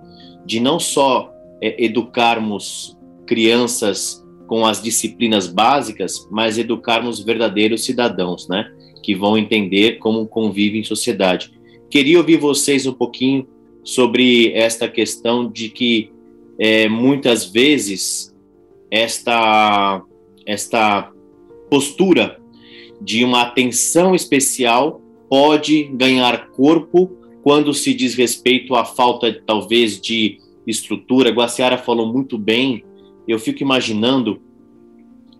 [0.44, 1.32] de não só
[1.62, 8.68] é, educarmos crianças com as disciplinas básicas, mas educarmos verdadeiros cidadãos, né?
[9.00, 11.52] Que vão entender como convivem em sociedade.
[11.88, 13.46] Queria ouvir vocês um pouquinho
[13.84, 16.10] sobre esta questão de que
[16.58, 18.34] é, muitas vezes
[18.90, 20.02] esta
[20.44, 21.12] esta
[21.70, 22.37] postura
[23.00, 30.38] de uma atenção especial pode ganhar corpo quando se diz respeito à falta, talvez, de
[30.66, 31.30] estrutura.
[31.30, 32.84] Guaciara falou muito bem.
[33.26, 34.40] Eu fico imaginando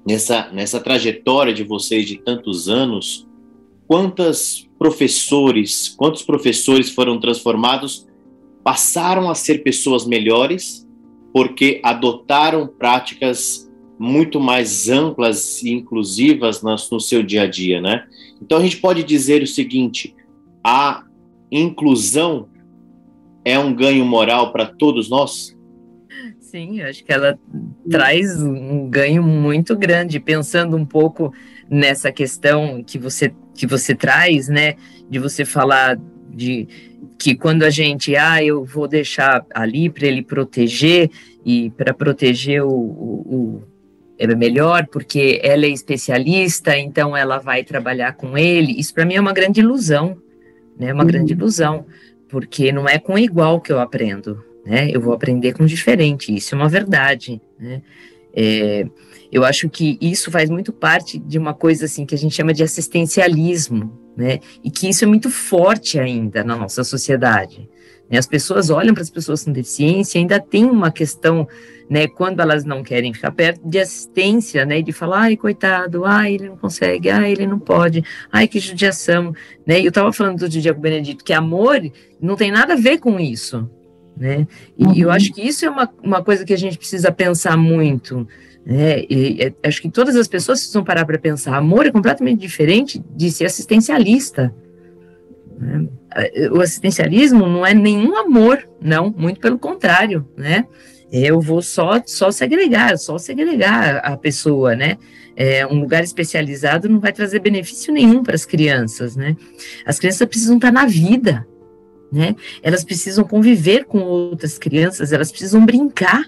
[0.06, 3.26] nessa, nessa trajetória de vocês de tantos anos,
[3.86, 8.06] quantas professores, quantos professores foram transformados,
[8.62, 10.86] passaram a ser pessoas melhores
[11.32, 13.67] porque adotaram práticas
[13.98, 18.06] muito mais amplas e inclusivas no, seu dia a dia, né?
[18.40, 20.14] Então a gente pode dizer o seguinte:
[20.62, 21.04] a
[21.50, 22.48] inclusão
[23.44, 25.56] é um ganho moral para todos nós?
[26.38, 27.38] Sim, acho que ela
[27.90, 31.32] traz um ganho muito grande, pensando um pouco
[31.68, 34.76] nessa questão que você, que você traz, né?
[35.10, 35.98] De você falar
[36.30, 36.66] de
[37.18, 41.10] que quando a gente, ah, eu vou deixar ali para ele proteger
[41.44, 43.62] e para proteger o, o
[44.18, 48.78] é melhor porque ela é especialista, então ela vai trabalhar com ele.
[48.78, 50.20] Isso para mim é uma grande ilusão,
[50.78, 50.92] né?
[50.92, 51.08] Uma uhum.
[51.08, 51.86] grande ilusão,
[52.28, 54.90] porque não é com igual que eu aprendo, né?
[54.92, 57.82] Eu vou aprender com diferente, isso é uma verdade, né?
[58.34, 58.86] É,
[59.30, 62.52] eu acho que isso faz muito parte de uma coisa assim que a gente chama
[62.52, 64.40] de assistencialismo, né?
[64.64, 67.68] E que isso é muito forte ainda na nossa sociedade.
[68.10, 68.18] Né?
[68.18, 71.46] As pessoas olham para as pessoas com deficiência, ainda tem uma questão,
[71.88, 76.34] né, quando elas não querem ficar perto, de assistência, né, de falar, ai, coitado, ai,
[76.34, 78.02] ele não consegue, ai, ele não pode,
[78.32, 79.34] ai, que judiação,
[79.66, 81.80] né, eu estava falando do Diego Benedito, que amor
[82.20, 83.70] não tem nada a ver com isso,
[84.16, 84.46] né,
[84.76, 84.94] e uhum.
[84.94, 88.26] eu acho que isso é uma, uma coisa que a gente precisa pensar muito,
[88.66, 92.40] né, e, e, acho que todas as pessoas precisam parar para pensar, amor é completamente
[92.40, 94.54] diferente de ser assistencialista,
[95.58, 95.88] Né?
[96.52, 100.64] O assistencialismo não é nenhum amor, não, muito pelo contrário, né?
[101.10, 104.98] Eu vou só, só segregar, só segregar a pessoa, né?
[105.34, 109.36] É, um lugar especializado não vai trazer benefício nenhum para as crianças, né?
[109.86, 111.46] As crianças precisam estar na vida,
[112.12, 112.36] né?
[112.62, 116.24] Elas precisam conviver com outras crianças, elas precisam brincar.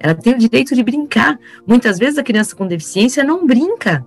[0.00, 1.38] Ela tem o direito de brincar.
[1.66, 4.04] Muitas vezes a criança com deficiência não brinca,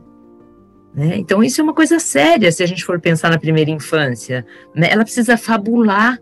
[0.98, 1.16] né?
[1.16, 4.44] Então, isso é uma coisa séria se a gente for pensar na primeira infância.
[4.74, 4.90] Né?
[4.92, 6.20] Ela precisa fabular,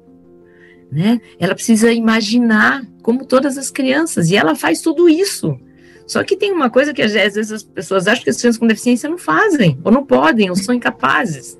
[0.91, 1.21] né?
[1.39, 5.57] ela precisa imaginar, como todas as crianças, e ela faz tudo isso.
[6.05, 8.67] Só que tem uma coisa que às vezes as pessoas acham que as crianças com
[8.67, 11.57] deficiência não fazem, ou não podem, ou são incapazes.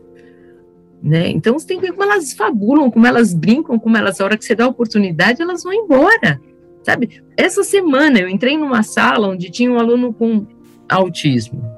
[1.02, 1.30] Né?
[1.30, 4.38] Então você tem que ver como elas fabulam, como elas brincam, como elas, a hora
[4.38, 6.42] que você dá a oportunidade, elas vão embora.
[6.84, 7.24] Sabe?
[7.38, 10.46] Essa semana eu entrei numa sala onde tinha um aluno com
[10.90, 11.75] autismo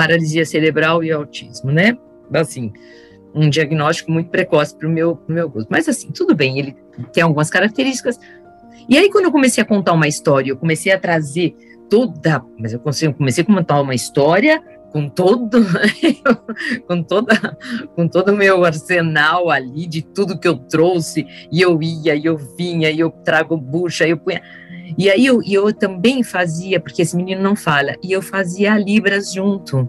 [0.00, 1.94] paralisia cerebral e autismo, né?
[2.32, 2.72] Assim,
[3.34, 5.68] um diagnóstico muito precoce para o meu, meu gosto.
[5.68, 6.74] Mas assim, tudo bem, ele
[7.12, 8.18] tem algumas características.
[8.88, 11.54] E aí, quando eu comecei a contar uma história, eu comecei a trazer
[11.90, 15.58] toda, mas eu comecei a contar uma história com todo,
[16.88, 17.58] com toda,
[17.94, 22.24] com todo o meu arsenal ali de tudo que eu trouxe, e eu ia, e
[22.24, 24.40] eu vinha, e eu trago bucha, e eu punha.
[24.96, 29.32] E aí eu, eu também fazia, porque esse menino não fala, e eu fazia Libras
[29.32, 29.88] junto.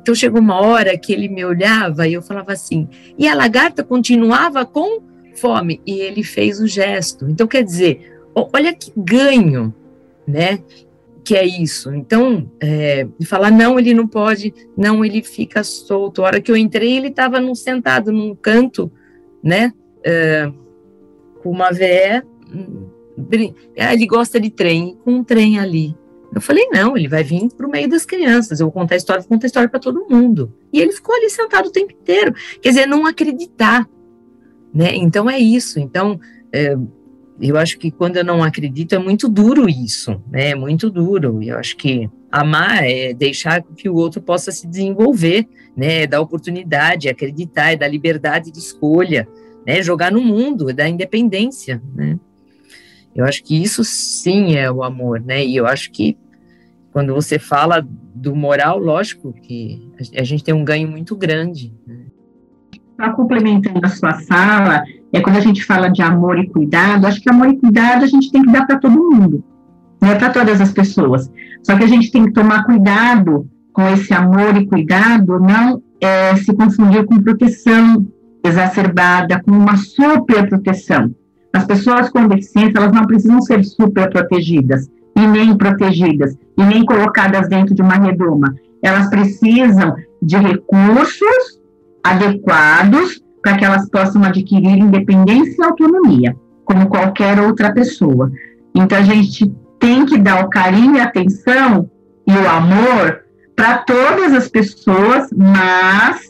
[0.00, 2.88] Então chegou uma hora que ele me olhava e eu falava assim,
[3.18, 5.02] e a lagarta continuava com
[5.36, 7.28] fome, e ele fez o gesto.
[7.28, 9.74] Então quer dizer, olha que ganho,
[10.26, 10.60] né?
[11.24, 11.94] Que é isso.
[11.94, 16.22] Então, é, falar não, ele não pode, não, ele fica solto.
[16.22, 18.90] A hora que eu entrei, ele estava sentado num canto,
[19.42, 19.72] né?
[20.02, 20.50] É,
[21.42, 22.22] com uma VE
[23.76, 25.96] ele gosta de trem, com um trem ali.
[26.34, 28.98] Eu falei, não, ele vai vir para o meio das crianças, eu vou contar a
[28.98, 30.52] história, vou contar a história para todo mundo.
[30.72, 32.34] E ele ficou ali sentado o tempo inteiro.
[32.60, 33.88] Quer dizer, não acreditar.
[34.72, 34.94] Né?
[34.94, 35.80] Então é isso.
[35.80, 36.20] Então,
[36.52, 36.76] é,
[37.40, 40.50] eu acho que quando eu não acredito é muito duro isso, né?
[40.50, 41.42] É muito duro.
[41.42, 46.02] Eu acho que amar é deixar que o outro possa se desenvolver, né?
[46.02, 49.28] É dar oportunidade, acreditar, é dar liberdade de escolha,
[49.66, 49.82] né?
[49.82, 52.18] Jogar no mundo, é dar independência, né?
[53.18, 55.44] Eu acho que isso sim é o amor, né?
[55.44, 56.16] E eu acho que
[56.92, 61.74] quando você fala do moral, lógico que a gente tem um ganho muito grande.
[61.84, 61.96] Né?
[62.94, 67.20] Só complementando a sua sala, é quando a gente fala de amor e cuidado, acho
[67.20, 69.42] que amor e cuidado a gente tem que dar para todo mundo,
[70.00, 71.28] não é para todas as pessoas.
[71.64, 76.36] Só que a gente tem que tomar cuidado com esse amor e cuidado, não é,
[76.36, 78.06] se confundir com proteção
[78.44, 81.12] exacerbada, com uma super proteção.
[81.52, 86.84] As pessoas com deficiência, elas não precisam ser super protegidas, e nem protegidas, e nem
[86.84, 88.54] colocadas dentro de uma redoma.
[88.82, 91.60] Elas precisam de recursos
[92.04, 98.30] adequados para que elas possam adquirir independência e autonomia, como qualquer outra pessoa.
[98.74, 101.90] Então, a gente tem que dar o carinho e a atenção
[102.26, 103.22] e o amor
[103.56, 106.27] para todas as pessoas, mas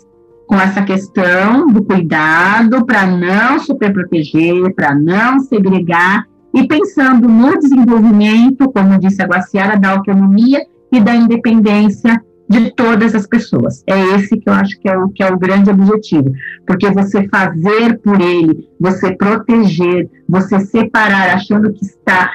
[0.49, 6.24] com essa questão do cuidado para não superproteger, para não segregar,
[6.55, 12.18] e pensando no desenvolvimento, como disse a Guaciara, da autonomia e da independência
[12.49, 13.84] de todas as pessoas.
[13.86, 16.32] É esse que eu acho que é o, que é o grande objetivo,
[16.66, 22.30] porque você fazer por ele, você proteger, você separar, achando que está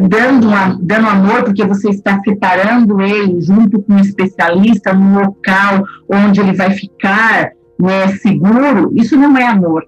[0.00, 5.84] dando, uma, dando amor, porque você está separando ele junto com um especialista no local
[6.08, 9.86] onde ele vai ficar né, seguro, isso não é amor,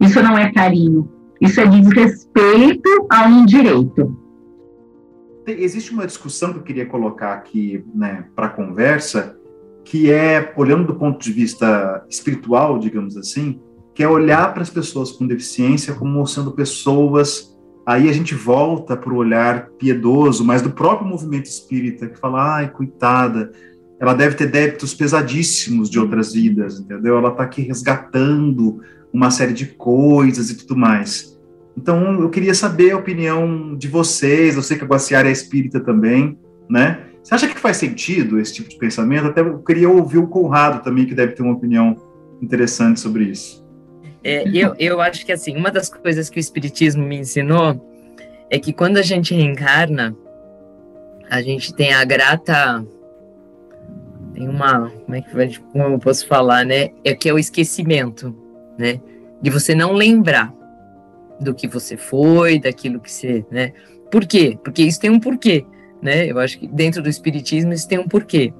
[0.00, 1.10] isso não é carinho,
[1.40, 4.16] isso é desrespeito a um direito.
[5.46, 9.36] Existe uma discussão que eu queria colocar aqui né, para a conversa,
[9.82, 13.58] que é, olhando do ponto de vista espiritual, digamos assim,
[13.94, 17.57] que é olhar para as pessoas com deficiência como sendo pessoas
[17.88, 22.56] Aí a gente volta para o olhar piedoso, mas do próprio movimento espírita, que fala,
[22.56, 23.50] ai, coitada,
[23.98, 27.16] ela deve ter débitos pesadíssimos de outras vidas, entendeu?
[27.16, 31.40] Ela está aqui resgatando uma série de coisas e tudo mais.
[31.78, 35.80] Então, eu queria saber a opinião de vocês, eu sei que a Guaciara é espírita
[35.80, 37.06] também, né?
[37.22, 39.28] Você acha que faz sentido esse tipo de pensamento?
[39.28, 41.96] Até eu queria ouvir o Conrado também, que deve ter uma opinião
[42.42, 43.66] interessante sobre isso.
[44.28, 47.80] É, eu, eu acho que assim, uma das coisas que o Espiritismo me ensinou
[48.50, 50.14] é que quando a gente reencarna,
[51.30, 52.84] a gente tem a grata.
[54.34, 54.90] Tem uma.
[54.90, 56.90] Como é que vai, como eu posso falar, né?
[57.02, 58.36] É que é o esquecimento,
[58.76, 59.00] né?
[59.40, 60.52] De você não lembrar
[61.40, 63.46] do que você foi, daquilo que você.
[63.50, 63.72] Né?
[64.10, 64.58] Por quê?
[64.62, 65.64] Porque isso tem um porquê,
[66.02, 66.30] né?
[66.30, 68.52] Eu acho que dentro do Espiritismo isso tem um porquê.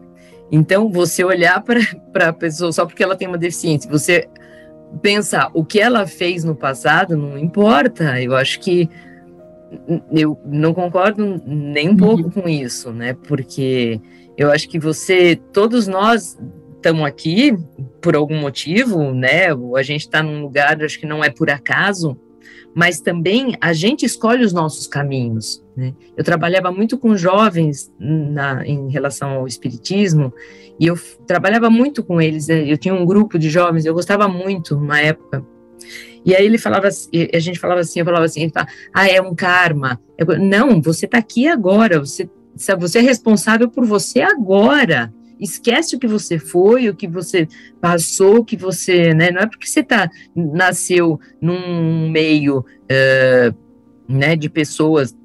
[0.51, 4.29] Então, você olhar para a pessoa só porque ela tem uma deficiência, você
[5.03, 8.21] pensar o que ela fez no passado não importa.
[8.21, 8.89] Eu acho que
[10.11, 12.31] eu não concordo nem um pouco uhum.
[12.31, 13.15] com isso, né?
[13.27, 14.01] Porque
[14.37, 16.39] eu acho que você, todos nós
[16.77, 17.57] estamos aqui
[18.01, 19.49] por algum motivo, né?
[19.77, 22.19] A gente está num lugar, acho que não é por acaso,
[22.79, 25.61] mas também a gente escolhe os nossos caminhos.
[25.77, 25.93] Né?
[26.17, 30.33] Eu trabalhava muito com jovens na, em relação ao espiritismo
[30.79, 32.47] e eu trabalhava muito com eles.
[32.47, 32.71] Né?
[32.71, 35.45] Eu tinha um grupo de jovens, eu gostava muito uma época.
[36.25, 39.21] E aí ele falava, a gente falava assim, eu falava assim, ele fala, ah, é
[39.21, 40.01] um karma.
[40.17, 42.31] Eu, não, você está aqui agora, você,
[42.79, 47.47] você é responsável por você agora esquece o que você foi, o que você
[47.81, 49.31] passou, o que você, né?
[49.31, 53.55] Não é porque você tá, nasceu num meio, uh,
[54.09, 55.17] né, de pessoas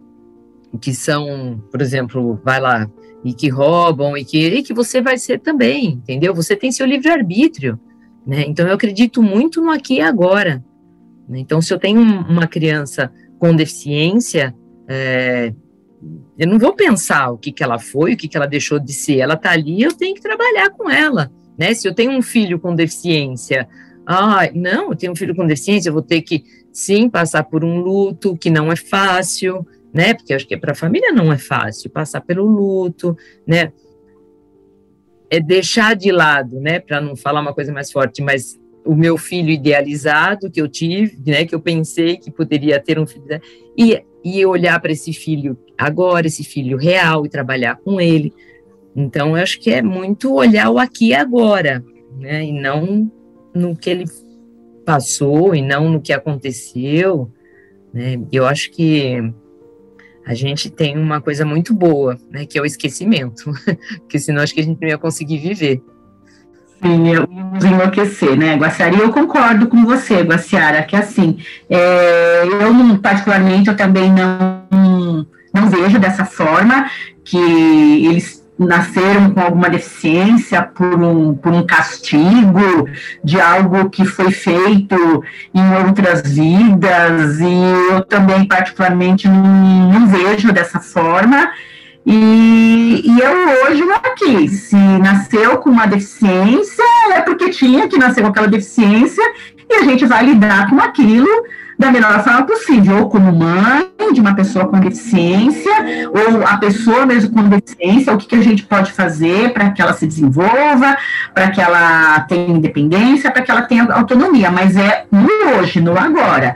[0.82, 2.90] que são, por exemplo, vai lá,
[3.24, 6.34] e que roubam, e que, e que você vai ser também, entendeu?
[6.34, 7.80] Você tem seu livre-arbítrio,
[8.26, 8.44] né?
[8.48, 10.64] Então, eu acredito muito no aqui e agora.
[11.28, 11.40] Né?
[11.40, 14.56] Então, se eu tenho uma criança com deficiência,
[14.88, 15.54] é,
[16.38, 18.94] eu não vou pensar o que, que ela foi, o que, que ela deixou de
[18.94, 19.20] ser.
[19.20, 21.32] Ela está ali, eu tenho que trabalhar com ela.
[21.58, 21.74] Né?
[21.74, 23.68] Se eu tenho um filho com deficiência,
[24.06, 27.64] ah, não, eu tenho um filho com deficiência, eu vou ter que, sim, passar por
[27.64, 30.14] um luto que não é fácil, né?
[30.14, 33.16] Porque acho que para a família não é fácil passar pelo luto,
[33.48, 33.72] né?
[35.30, 36.80] É deixar de lado, né?
[36.80, 41.18] Para não falar uma coisa mais forte, mas o meu filho idealizado que eu tive,
[41.26, 41.46] né?
[41.46, 43.24] Que eu pensei que poderia ter um filho,
[43.78, 48.34] e, e olhar para esse filho agora, esse filho real, e trabalhar com ele.
[48.96, 51.84] Então, eu acho que é muito olhar o aqui e agora,
[52.18, 52.46] né?
[52.46, 53.12] E não
[53.54, 54.06] no que ele
[54.86, 57.32] passou, e não no que aconteceu,
[57.94, 58.20] né?
[58.32, 59.18] Eu acho que
[60.26, 62.46] a gente tem uma coisa muito boa, né?
[62.46, 63.52] Que é o esquecimento,
[64.00, 65.82] porque senão acho que a gente não ia conseguir viver.
[66.88, 68.96] Nos enlouquecer, né, Guaciara?
[68.96, 71.38] E eu concordo com você, Guaciara, que assim,
[71.70, 76.90] é, eu particularmente, eu também não, não vejo dessa forma,
[77.24, 77.38] que
[78.06, 82.88] eles nasceram com alguma deficiência por um, por um castigo
[83.24, 85.24] de algo que foi feito
[85.54, 91.50] em outras vidas, e eu também, particularmente, não, não vejo dessa forma,
[92.06, 94.48] e, e eu hoje não aqui.
[94.50, 96.84] Se nasceu com uma deficiência,
[97.14, 99.24] é porque tinha que nascer com aquela deficiência,
[99.70, 101.28] e a gente vai lidar com aquilo
[101.80, 105.72] da melhor forma possível, ou como mãe de uma pessoa com deficiência,
[106.10, 109.82] ou a pessoa mesmo com deficiência, o que, que a gente pode fazer para que
[109.82, 110.96] ela se desenvolva,
[111.34, 115.98] para que ela tenha independência, para que ela tenha autonomia, mas é no hoje, no
[115.98, 116.56] agora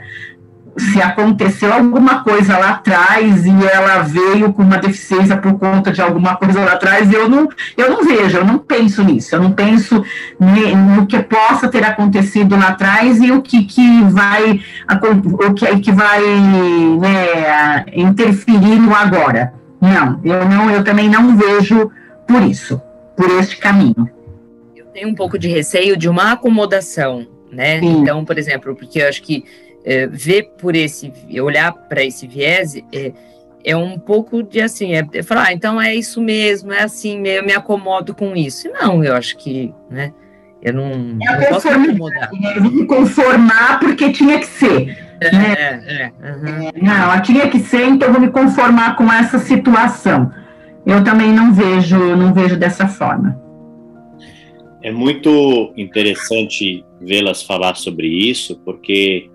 [0.78, 6.00] se aconteceu alguma coisa lá atrás e ela veio com uma deficiência por conta de
[6.00, 9.52] alguma coisa lá atrás, eu não, eu não vejo, eu não penso nisso, eu não
[9.52, 10.04] penso
[10.38, 14.60] no que possa ter acontecido lá atrás e o que, que vai
[15.48, 16.22] o que, que vai
[17.00, 19.54] né, interferir no agora.
[19.80, 21.90] Não, eu não, eu também não vejo
[22.26, 22.80] por isso,
[23.16, 24.08] por este caminho.
[24.76, 27.80] Eu tenho um pouco de receio de uma acomodação, né?
[27.80, 28.00] Sim.
[28.00, 29.44] Então, por exemplo, porque eu acho que
[29.88, 31.10] é, ver por esse,
[31.40, 33.10] olhar para esse viés, é,
[33.64, 37.26] é um pouco de assim, é, é falar, ah, então é isso mesmo, é assim,
[37.26, 38.68] eu me acomodo com isso.
[38.70, 40.12] Não, eu acho que, né,
[40.62, 40.90] eu não,
[41.22, 42.30] é não posso me acomodar.
[42.54, 45.08] Eu me conformar porque tinha que ser.
[45.22, 45.82] É, né?
[45.86, 46.70] é, uhum.
[46.82, 50.30] Não, tinha que ser, então eu vou me conformar com essa situação.
[50.84, 53.40] Eu também não vejo, não vejo dessa forma.
[54.82, 59.30] É muito interessante vê-las falar sobre isso, porque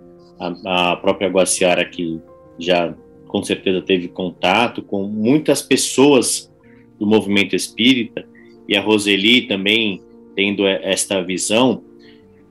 [0.65, 2.19] a, a própria Guaciara, que
[2.59, 2.93] já
[3.27, 6.51] com certeza teve contato com muitas pessoas
[6.99, 8.25] do movimento espírita,
[8.67, 10.01] e a Roseli também
[10.35, 11.83] tendo esta visão,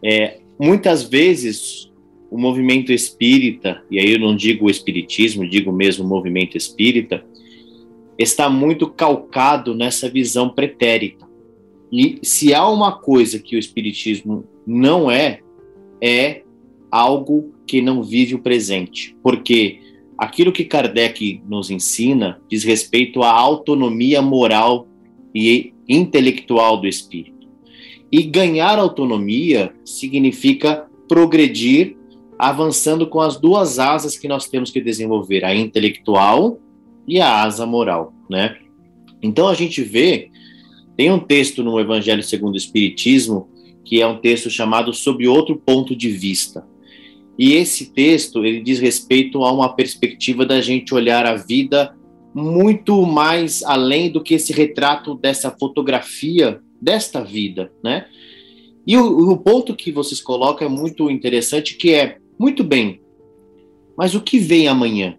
[0.02, 1.90] é, muitas vezes
[2.30, 7.24] o movimento espírita, e aí eu não digo o espiritismo, digo mesmo o movimento espírita,
[8.18, 11.26] está muito calcado nessa visão pretérita.
[11.90, 15.40] E se há uma coisa que o espiritismo não é,
[16.00, 16.42] é
[16.90, 19.80] algo que não vive o presente, porque
[20.18, 24.86] aquilo que Kardec nos ensina diz respeito à autonomia moral
[25.34, 27.48] e intelectual do espírito.
[28.10, 31.96] E ganhar autonomia significa progredir
[32.38, 36.58] avançando com as duas asas que nós temos que desenvolver, a intelectual
[37.06, 38.56] e a asa moral, né?
[39.22, 40.30] Então a gente vê,
[40.96, 43.48] tem um texto no Evangelho segundo o Espiritismo,
[43.84, 46.66] que é um texto chamado Sob Outro Ponto de Vista.
[47.38, 51.96] E esse texto, ele diz respeito a uma perspectiva da gente olhar a vida
[52.34, 58.06] muito mais além do que esse retrato dessa fotografia desta vida, né?
[58.86, 63.00] E o, o ponto que vocês colocam é muito interessante, que é, muito bem,
[63.96, 65.16] mas o que vem amanhã?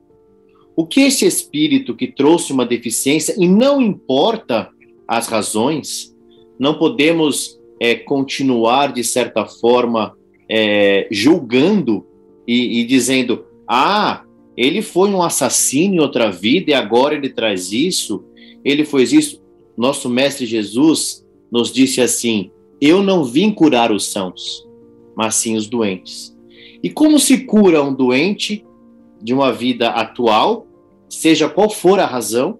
[0.76, 4.70] O que esse espírito que trouxe uma deficiência, e não importa
[5.08, 6.14] as razões,
[6.60, 10.18] não podemos é, continuar, de certa forma,
[10.56, 12.06] é, julgando
[12.48, 14.24] e, e dizendo: ah,
[14.56, 18.24] ele foi um assassino em outra vida e agora ele traz isso,
[18.64, 19.42] ele fez isso.
[19.76, 24.64] Nosso Mestre Jesus nos disse assim: Eu não vim curar os sãos,
[25.16, 26.38] mas sim os doentes.
[26.84, 28.64] E como se cura um doente
[29.24, 30.68] de uma vida atual,
[31.10, 32.60] seja qual for a razão,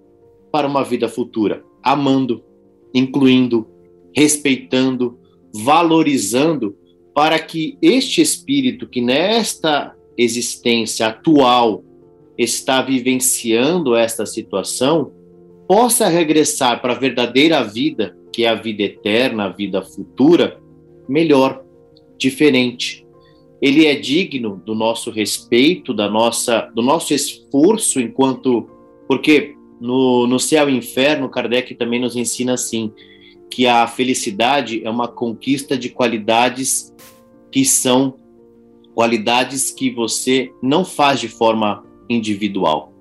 [0.52, 1.64] para uma vida futura?
[1.84, 2.44] Amando,
[2.92, 3.68] incluindo,
[4.16, 5.20] respeitando,
[5.54, 6.76] valorizando,
[7.14, 11.84] para que este espírito que nesta existência atual
[12.38, 15.12] está vivenciando esta situação
[15.68, 20.60] possa regressar para a verdadeira vida, que é a vida eterna, a vida futura,
[21.08, 21.64] melhor,
[22.18, 23.06] diferente.
[23.62, 28.70] Ele é digno do nosso respeito, da nossa, do nosso esforço enquanto.
[29.08, 32.92] Porque no, no céu e inferno, Kardec também nos ensina assim:
[33.50, 36.93] que a felicidade é uma conquista de qualidades
[37.54, 38.16] que são
[38.96, 42.92] qualidades que você não faz de forma individual.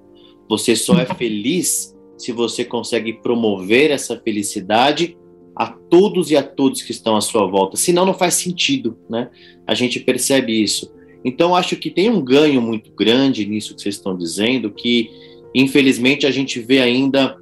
[0.46, 5.16] Você só é feliz se você consegue promover essa felicidade
[5.56, 7.78] a todos e a todos que estão à sua volta.
[7.78, 9.30] Senão não faz sentido, né?
[9.66, 10.92] A gente percebe isso.
[11.24, 15.08] Então acho que tem um ganho muito grande nisso que vocês estão dizendo, que
[15.54, 17.38] infelizmente a gente vê ainda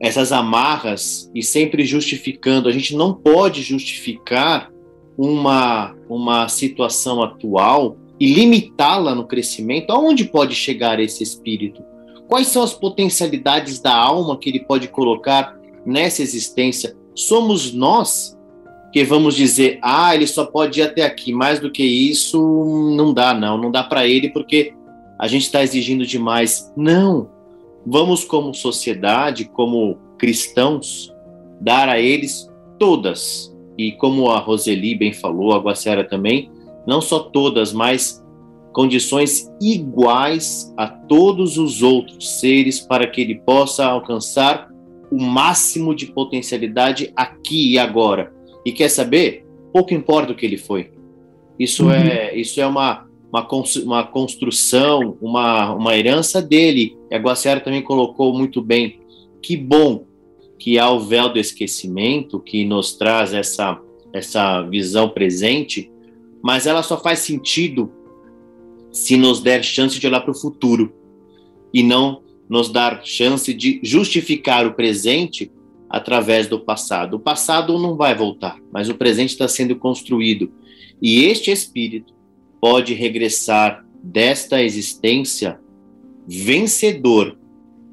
[0.00, 2.70] essas amarras e sempre justificando.
[2.70, 4.72] A gente não pode justificar
[5.16, 11.82] uma, uma situação atual e limitá-la no crescimento, aonde pode chegar esse espírito?
[12.28, 16.96] Quais são as potencialidades da alma que ele pode colocar nessa existência?
[17.14, 18.38] Somos nós
[18.92, 23.12] que vamos dizer, ah, ele só pode ir até aqui, mais do que isso não
[23.12, 24.74] dá, não, não dá para ele porque
[25.18, 26.70] a gente está exigindo demais.
[26.76, 27.30] Não,
[27.86, 31.12] vamos como sociedade, como cristãos,
[31.60, 36.50] dar a eles todas e como a Roseli bem falou, a Guaciara também,
[36.86, 38.22] não só todas, mas
[38.72, 44.68] condições iguais a todos os outros seres para que ele possa alcançar
[45.10, 48.32] o máximo de potencialidade aqui e agora.
[48.64, 49.44] E quer saber?
[49.72, 50.90] Pouco importa o que ele foi.
[51.58, 51.92] Isso uhum.
[51.92, 53.46] é isso é uma, uma,
[53.84, 56.96] uma construção, uma, uma herança dele.
[57.10, 59.00] E a Guaciara também colocou muito bem.
[59.42, 60.04] Que bom
[60.62, 63.80] que há o véu do esquecimento que nos traz essa,
[64.12, 65.90] essa visão presente,
[66.40, 67.90] mas ela só faz sentido
[68.92, 70.94] se nos der chance de olhar para o futuro
[71.74, 75.50] e não nos dar chance de justificar o presente
[75.90, 77.14] através do passado.
[77.16, 80.52] O passado não vai voltar, mas o presente está sendo construído.
[81.02, 82.14] E este espírito
[82.60, 85.58] pode regressar desta existência
[86.24, 87.36] vencedor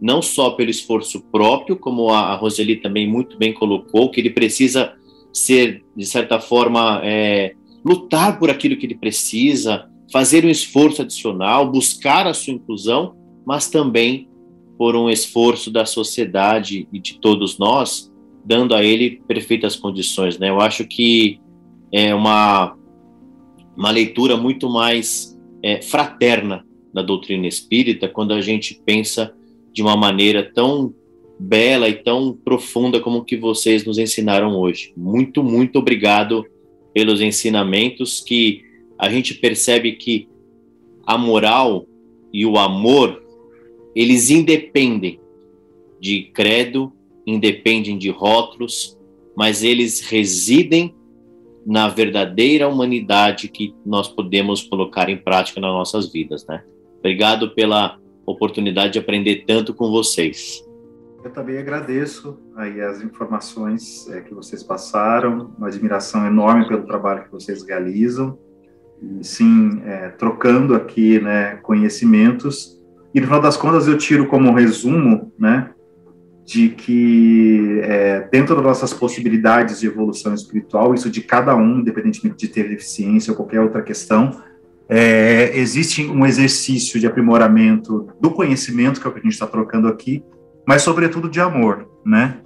[0.02, 4.94] não só pelo esforço próprio, como a, Roseli também muito bem colocou, que ele precisa
[5.34, 11.70] ser, de certa forma, é, lutar por aquilo que ele precisa, fazer um esforço adicional,
[11.70, 14.30] buscar a sua inclusão, mas também
[14.78, 18.12] por um esforço da sociedade e de todos nós,
[18.46, 20.40] dando a ele perfeitas condições.
[20.40, 20.50] Né?
[20.50, 21.40] Eu acho que
[21.92, 22.78] é uma,
[23.76, 29.34] uma leitura muito mais é, fraterna da doutrina espírita quando a gente pensa
[29.80, 30.94] de uma maneira tão
[31.40, 34.92] bela e tão profunda como que vocês nos ensinaram hoje.
[34.98, 36.46] Muito, muito obrigado
[36.94, 38.62] pelos ensinamentos que
[38.98, 40.28] a gente percebe que
[41.08, 41.86] a moral
[42.34, 43.24] e o amor,
[43.96, 45.18] eles independem
[45.98, 46.92] de credo,
[47.26, 49.00] independem de rótulos,
[49.34, 50.94] mas eles residem
[51.66, 56.66] na verdadeira humanidade que nós podemos colocar em prática nas nossas vidas, né?
[57.00, 57.98] Obrigado pela
[58.32, 60.64] oportunidade de aprender tanto com vocês.
[61.24, 67.26] Eu também agradeço aí as informações é, que vocês passaram, uma admiração enorme pelo trabalho
[67.26, 68.38] que vocês realizam,
[69.02, 72.80] e sim, é, trocando aqui né, conhecimentos.
[73.14, 75.72] E no final das contas eu tiro como resumo, né,
[76.46, 82.38] de que é, dentro das nossas possibilidades de evolução espiritual, isso de cada um, independentemente
[82.38, 84.42] de ter deficiência ou qualquer outra questão,
[84.90, 89.46] é, existe um exercício de aprimoramento do conhecimento, que é o que a gente está
[89.46, 90.24] trocando aqui,
[90.68, 92.38] mas sobretudo de amor, né?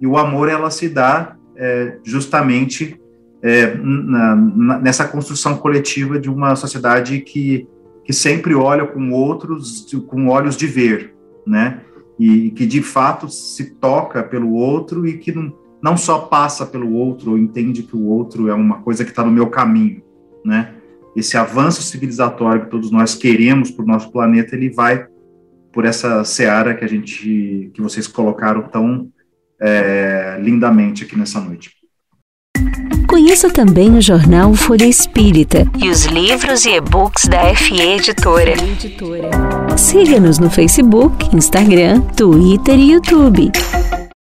[0.00, 3.00] E o amor ela se dá é, justamente
[3.42, 7.66] é, na, na, nessa construção coletiva de uma sociedade que,
[8.04, 11.80] que sempre olha com outros, com olhos de ver, né?
[12.18, 16.92] E, que de fato se toca pelo outro e que não, não só passa pelo
[16.92, 20.02] outro ou entende que o outro é uma coisa que está no meu caminho,
[20.44, 20.74] né?
[21.18, 25.04] Esse avanço civilizatório que todos nós queremos para o nosso planeta, ele vai
[25.72, 29.08] por essa seara que a gente, que vocês colocaram tão
[29.60, 31.72] é, lindamente aqui nessa noite.
[33.08, 38.54] Conheça também o jornal Folha Espírita e os livros e e-books da FE Editora.
[39.76, 43.50] Siga-nos no Facebook, Instagram, Twitter e YouTube.